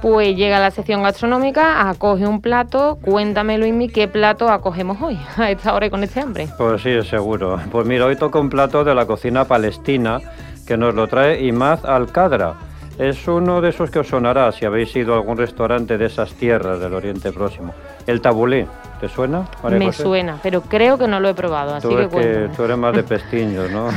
Pues 0.02 0.36
llega 0.36 0.60
la 0.60 0.70
sección 0.70 1.02
gastronómica, 1.02 1.90
acoge 1.90 2.28
un 2.28 2.42
plato. 2.42 2.98
Cuéntame, 3.02 3.58
Luismi, 3.58 3.88
¿qué 3.88 4.10
plato 4.10 4.50
acogemos 4.50 4.98
hoy 5.02 5.18
a 5.38 5.50
esta 5.50 5.74
hora 5.74 5.86
y 5.86 5.90
con 5.90 6.04
este 6.04 6.20
hambre? 6.20 6.50
Pues 6.58 6.82
sí, 6.82 7.02
seguro. 7.04 7.58
Pues 7.72 7.86
mira, 7.88 8.06
hoy 8.06 8.18
toca 8.18 8.38
un 8.40 8.50
plato 8.50 8.84
de 8.84 8.94
la 8.94 9.06
cocina 9.06 9.46
palestina 9.46 10.20
que 10.68 10.76
nos 10.76 10.94
lo 10.94 11.08
trae 11.08 11.42
Imad 11.46 11.86
Al-Qadra. 11.86 12.56
Es 13.00 13.28
uno 13.30 13.62
de 13.62 13.70
esos 13.70 13.90
que 13.90 14.00
os 14.00 14.08
sonará 14.08 14.52
si 14.52 14.66
habéis 14.66 14.94
ido 14.96 15.14
a 15.14 15.18
algún 15.18 15.38
restaurante 15.38 15.98
de 15.98 16.06
esas 16.06 16.34
tierras 16.34 16.80
del 16.82 16.94
Oriente 16.94 17.32
Próximo. 17.32 17.74
El 18.06 18.20
tabulé, 18.22 18.68
¿te 19.00 19.08
suena? 19.10 19.48
María 19.64 19.80
Me 19.80 19.86
José? 19.88 20.04
suena, 20.04 20.38
pero 20.44 20.62
creo 20.62 20.98
que 20.98 21.08
no 21.08 21.20
lo 21.20 21.30
he 21.30 21.34
probado, 21.34 21.74
así 21.76 21.88
Tú, 21.88 21.96
que 22.10 22.50
tú 22.56 22.64
eres 22.66 22.78
más 22.78 22.94
de 22.94 23.04
pestiños, 23.04 23.72
¿no? 23.72 23.88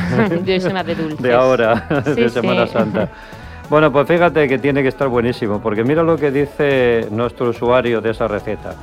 Yo 0.45 0.61
soy 0.61 0.73
más 0.73 0.87
de 0.87 0.95
dulces. 0.95 1.21
de 1.21 1.35
ahora, 1.35 1.87
Sí, 2.07 2.13
de 2.23 2.29
sí. 2.29 2.35
Semana 2.37 2.67
Santa. 2.69 3.09
Bueno, 3.69 3.91
pues 3.91 4.07
fíjate 4.07 4.47
que 4.47 4.59
tiene 4.59 4.83
que 4.83 4.89
estar 4.89 5.09
buenísimo, 5.09 5.61
porque 5.61 5.83
mira 5.83 6.05
lo 6.05 6.17
que 6.17 6.31
dice 6.31 7.09
nuestro 7.11 7.49
usuario 7.49 8.01
de 8.01 8.11
esa 8.11 8.29
receta. 8.29 8.77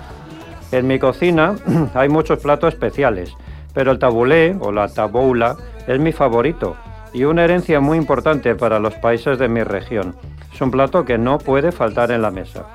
En 0.74 0.88
mi 0.88 1.00
cocina 1.00 1.56
hay 1.94 2.10
muchos 2.10 2.40
platos 2.40 2.74
especiales, 2.74 3.34
pero 3.74 3.92
el 3.92 4.00
tabulé 4.00 4.58
o 4.60 4.74
la 4.74 4.90
taboula 4.90 5.56
es 5.88 6.00
mi 6.00 6.12
favorito 6.12 6.76
y 7.14 7.24
una 7.24 7.46
herencia 7.46 7.80
muy 7.80 7.98
importante 7.98 8.56
para 8.56 8.80
los 8.80 8.94
países 8.96 9.40
de 9.40 9.48
mi 9.48 9.64
región. 9.64 10.16
Es 10.54 10.60
un 10.60 10.72
plato 10.72 11.06
que 11.06 11.18
no 11.18 11.38
puede 11.38 11.72
faltar 11.72 12.12
en 12.12 12.22
la 12.22 12.32
mesa. 12.32 12.66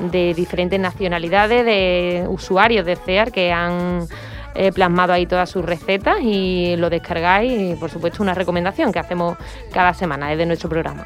de 0.09 0.33
diferentes 0.33 0.79
nacionalidades, 0.79 1.65
de 1.65 2.25
usuarios 2.27 2.85
de 2.85 2.95
CEAR 2.95 3.31
que 3.31 3.51
han 3.51 4.07
eh, 4.55 4.71
plasmado 4.71 5.13
ahí 5.13 5.25
todas 5.25 5.49
sus 5.49 5.63
recetas 5.63 6.17
y 6.21 6.75
lo 6.77 6.89
descargáis. 6.89 7.73
Y 7.73 7.75
por 7.75 7.89
supuesto, 7.89 8.23
una 8.23 8.33
recomendación 8.33 8.91
que 8.91 8.99
hacemos 8.99 9.37
cada 9.71 9.93
semana 9.93 10.29
desde 10.29 10.45
nuestro 10.45 10.69
programa. 10.69 11.05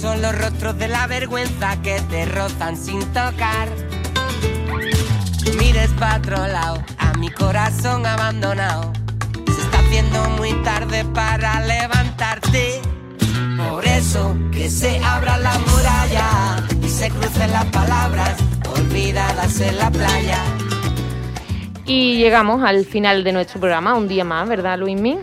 Son 0.00 0.22
los 0.22 0.34
rostros 0.38 0.78
de 0.78 0.88
la 0.88 1.06
vergüenza 1.06 1.76
que 1.82 2.00
te 2.08 2.24
rozan 2.24 2.74
sin 2.74 3.00
tocar. 3.12 3.68
Mires 5.58 5.90
para 5.98 6.16
otro 6.16 6.46
lado, 6.46 6.82
a 6.96 7.12
mi 7.18 7.28
corazón 7.28 8.06
abandonado. 8.06 8.94
Se 9.44 9.60
está 9.60 9.78
haciendo 9.80 10.30
muy 10.38 10.54
tarde 10.62 11.04
para 11.04 11.60
levantarte. 11.60 12.80
Por 13.58 13.84
eso 13.84 14.34
que 14.50 14.70
se 14.70 14.98
abra 15.04 15.36
la 15.36 15.58
muralla 15.58 16.66
y 16.82 16.88
se 16.88 17.10
crucen 17.10 17.52
las 17.52 17.66
palabras 17.66 18.36
olvidadas 18.74 19.60
en 19.60 19.76
la 19.76 19.90
playa. 19.90 20.38
Y 21.84 22.16
llegamos 22.16 22.64
al 22.64 22.86
final 22.86 23.22
de 23.22 23.32
nuestro 23.32 23.60
programa, 23.60 23.92
un 23.92 24.08
día 24.08 24.24
más, 24.24 24.48
¿verdad, 24.48 24.78
Luismi? 24.78 25.18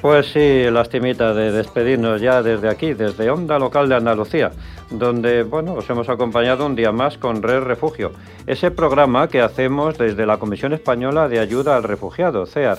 Pues 0.00 0.32
sí, 0.32 0.64
lastimita 0.70 1.34
de 1.34 1.52
despedirnos 1.52 2.22
ya 2.22 2.42
desde 2.42 2.70
aquí, 2.70 2.94
desde 2.94 3.30
Onda 3.30 3.58
Local 3.58 3.86
de 3.86 3.96
Andalucía, 3.96 4.50
donde, 4.88 5.42
bueno, 5.42 5.74
os 5.74 5.90
hemos 5.90 6.08
acompañado 6.08 6.64
un 6.64 6.74
día 6.74 6.90
más 6.90 7.18
con 7.18 7.42
Red 7.42 7.64
Refugio, 7.64 8.12
ese 8.46 8.70
programa 8.70 9.28
que 9.28 9.42
hacemos 9.42 9.98
desde 9.98 10.24
la 10.24 10.38
Comisión 10.38 10.72
Española 10.72 11.28
de 11.28 11.38
Ayuda 11.38 11.76
al 11.76 11.82
Refugiado, 11.82 12.46
CEAR. 12.46 12.78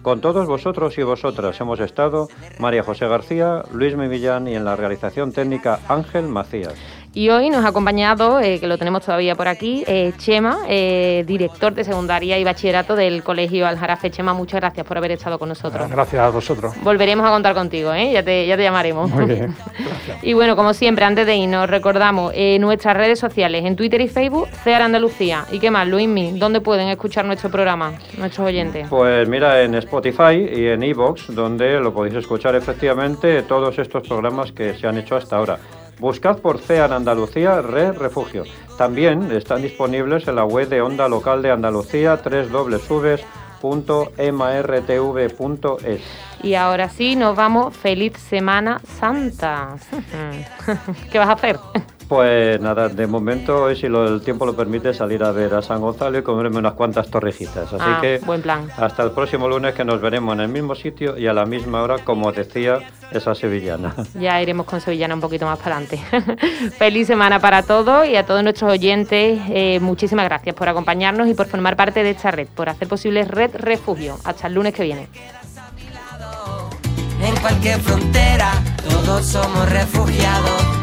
Con 0.00 0.22
todos 0.22 0.46
vosotros 0.46 0.96
y 0.96 1.02
vosotras 1.02 1.60
hemos 1.60 1.78
estado 1.78 2.28
María 2.58 2.82
José 2.82 3.06
García, 3.06 3.62
Luis 3.72 3.94
Millán 3.94 4.48
y 4.48 4.54
en 4.54 4.64
la 4.64 4.74
realización 4.74 5.30
técnica 5.30 5.78
Ángel 5.88 6.26
Macías. 6.26 6.74
Y 7.14 7.28
hoy 7.28 7.50
nos 7.50 7.64
ha 7.64 7.68
acompañado, 7.68 8.40
eh, 8.40 8.58
que 8.58 8.66
lo 8.66 8.78
tenemos 8.78 9.04
todavía 9.04 9.34
por 9.34 9.46
aquí, 9.46 9.84
eh, 9.86 10.12
Chema, 10.16 10.60
eh, 10.68 11.24
director 11.26 11.74
de 11.74 11.84
secundaria 11.84 12.38
y 12.38 12.44
bachillerato 12.44 12.96
del 12.96 13.22
Colegio 13.22 13.66
Aljarafe. 13.66 14.10
Chema, 14.10 14.32
muchas 14.32 14.60
gracias 14.60 14.86
por 14.86 14.96
haber 14.96 15.12
estado 15.12 15.38
con 15.38 15.50
nosotros. 15.50 15.90
Gracias 15.90 16.22
a 16.22 16.30
vosotros. 16.30 16.74
Volveremos 16.82 17.26
a 17.26 17.30
contar 17.30 17.54
contigo, 17.54 17.92
¿eh? 17.92 18.12
ya, 18.12 18.22
te, 18.22 18.46
ya 18.46 18.56
te 18.56 18.62
llamaremos. 18.62 19.10
Muy 19.10 19.26
bien. 19.26 19.54
Y 20.22 20.34
bueno, 20.34 20.54
como 20.54 20.72
siempre, 20.72 21.04
antes 21.04 21.26
de 21.26 21.36
irnos, 21.36 21.68
recordamos 21.68 22.32
eh, 22.34 22.58
nuestras 22.60 22.96
redes 22.96 23.18
sociales, 23.18 23.64
en 23.64 23.74
Twitter 23.74 24.00
y 24.00 24.08
Facebook, 24.08 24.48
CEAR 24.62 24.82
Andalucía. 24.82 25.46
¿Y 25.50 25.58
qué 25.58 25.70
más, 25.70 25.88
Luismi? 25.88 26.38
¿Dónde 26.38 26.60
pueden 26.60 26.88
escuchar 26.88 27.24
nuestro 27.24 27.50
programa, 27.50 27.94
nuestros 28.18 28.46
oyentes? 28.46 28.86
Pues 28.88 29.28
mira, 29.28 29.62
en 29.62 29.74
Spotify 29.74 30.48
y 30.54 30.66
en 30.66 30.82
Evox, 30.82 31.34
donde 31.34 31.80
lo 31.80 31.92
podéis 31.92 32.14
escuchar 32.14 32.54
efectivamente 32.54 33.42
todos 33.42 33.78
estos 33.78 34.06
programas 34.06 34.52
que 34.52 34.74
se 34.74 34.86
han 34.86 34.98
hecho 34.98 35.16
hasta 35.16 35.36
ahora. 35.36 35.58
Buscad 36.02 36.38
por 36.38 36.58
CEAN 36.58 36.92
Andalucía 36.92 37.62
Red 37.62 37.96
Refugio. 37.96 38.42
También 38.76 39.30
están 39.30 39.62
disponibles 39.62 40.26
en 40.26 40.34
la 40.34 40.44
web 40.44 40.68
de 40.68 40.82
Onda 40.82 41.08
Local 41.08 41.42
de 41.42 41.52
Andalucía, 41.52 42.16
www.mrtv.es. 42.16 43.20
Y 46.42 46.54
ahora 46.54 46.88
sí, 46.88 47.14
nos 47.14 47.36
vamos. 47.36 47.76
Feliz 47.76 48.14
Semana 48.14 48.80
Santa. 48.98 49.76
¿Qué 51.12 51.20
vas 51.20 51.28
a 51.28 51.32
hacer? 51.34 51.60
Pues 52.12 52.60
nada, 52.60 52.90
de 52.90 53.06
momento, 53.06 53.62
hoy 53.62 53.74
si 53.74 53.88
lo- 53.88 54.06
el 54.06 54.20
tiempo 54.20 54.44
lo 54.44 54.54
permite, 54.54 54.92
salir 54.92 55.24
a 55.24 55.32
ver 55.32 55.54
a 55.54 55.62
San 55.62 55.80
Gonzalo 55.80 56.18
y 56.18 56.22
comerme 56.22 56.58
unas 56.58 56.74
cuantas 56.74 57.08
torrejitas. 57.08 57.72
Así 57.72 57.76
Ah, 57.80 57.98
que 58.02 58.18
buen 58.18 58.42
plan. 58.42 58.68
hasta 58.76 59.02
el 59.02 59.12
próximo 59.12 59.48
lunes 59.48 59.74
que 59.74 59.82
nos 59.82 59.98
veremos 59.98 60.34
en 60.34 60.40
el 60.40 60.48
mismo 60.48 60.74
sitio 60.74 61.16
y 61.16 61.26
a 61.26 61.32
la 61.32 61.46
misma 61.46 61.80
hora, 61.82 61.96
como 62.04 62.30
decía 62.30 62.80
esa 63.12 63.34
sevillana. 63.34 63.94
Ya 64.20 64.42
iremos 64.42 64.66
con 64.66 64.82
Sevillana 64.82 65.14
un 65.14 65.22
poquito 65.22 65.46
más 65.46 65.58
para 65.58 65.76
adelante. 65.78 66.02
Feliz 66.78 67.06
semana 67.06 67.40
para 67.40 67.62
todos 67.62 68.06
y 68.06 68.14
a 68.16 68.26
todos 68.26 68.42
nuestros 68.42 68.70
oyentes. 68.70 69.40
eh, 69.48 69.78
muchísimas 69.80 70.26
gracias 70.26 70.54
por 70.54 70.68
acompañarnos 70.68 71.28
y 71.28 71.32
por 71.34 71.46
formar 71.46 71.76
parte 71.76 72.02
de 72.02 72.10
esta 72.10 72.30
red, 72.30 72.46
por 72.54 72.68
hacer 72.68 72.88
posible 72.88 73.24
Red 73.24 73.52
Refugio. 73.54 74.18
Hasta 74.24 74.48
el 74.48 74.52
lunes 74.52 74.74
que 74.74 74.82
viene. 74.82 75.08
En 77.22 77.34
cualquier 77.40 77.80
frontera, 77.80 78.50
todos 78.86 79.24
somos 79.24 79.66
refugiados. 79.70 80.81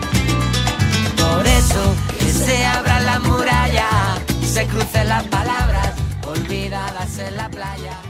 Que 2.18 2.26
se 2.26 2.66
abra 2.66 3.00
la 3.02 3.20
muralla 3.20 4.20
se 4.50 4.66
crucen 4.66 5.08
las 5.08 5.28
palabras 5.28 5.94
olvidadas 6.28 7.20
en 7.20 7.38
la 7.38 7.50
playa. 7.50 8.02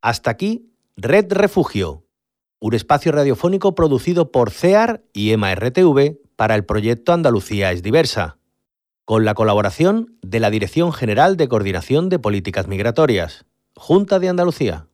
Hasta 0.00 0.30
aquí, 0.30 0.72
Red 0.96 1.32
Refugio, 1.32 2.06
un 2.60 2.74
espacio 2.74 3.12
radiofónico 3.12 3.74
producido 3.74 4.32
por 4.32 4.50
CEAR 4.50 5.04
y 5.12 5.32
EMA-RTV 5.32 6.18
para 6.34 6.54
el 6.54 6.64
proyecto 6.64 7.12
Andalucía 7.12 7.72
es 7.72 7.82
diversa, 7.82 8.38
con 9.04 9.24
la 9.24 9.34
colaboración 9.34 10.16
de 10.22 10.40
la 10.40 10.50
Dirección 10.50 10.92
General 10.92 11.36
de 11.36 11.48
Coordinación 11.48 12.08
de 12.08 12.18
Políticas 12.18 12.66
Migratorias, 12.66 13.44
Junta 13.76 14.18
de 14.18 14.28
Andalucía. 14.30 14.89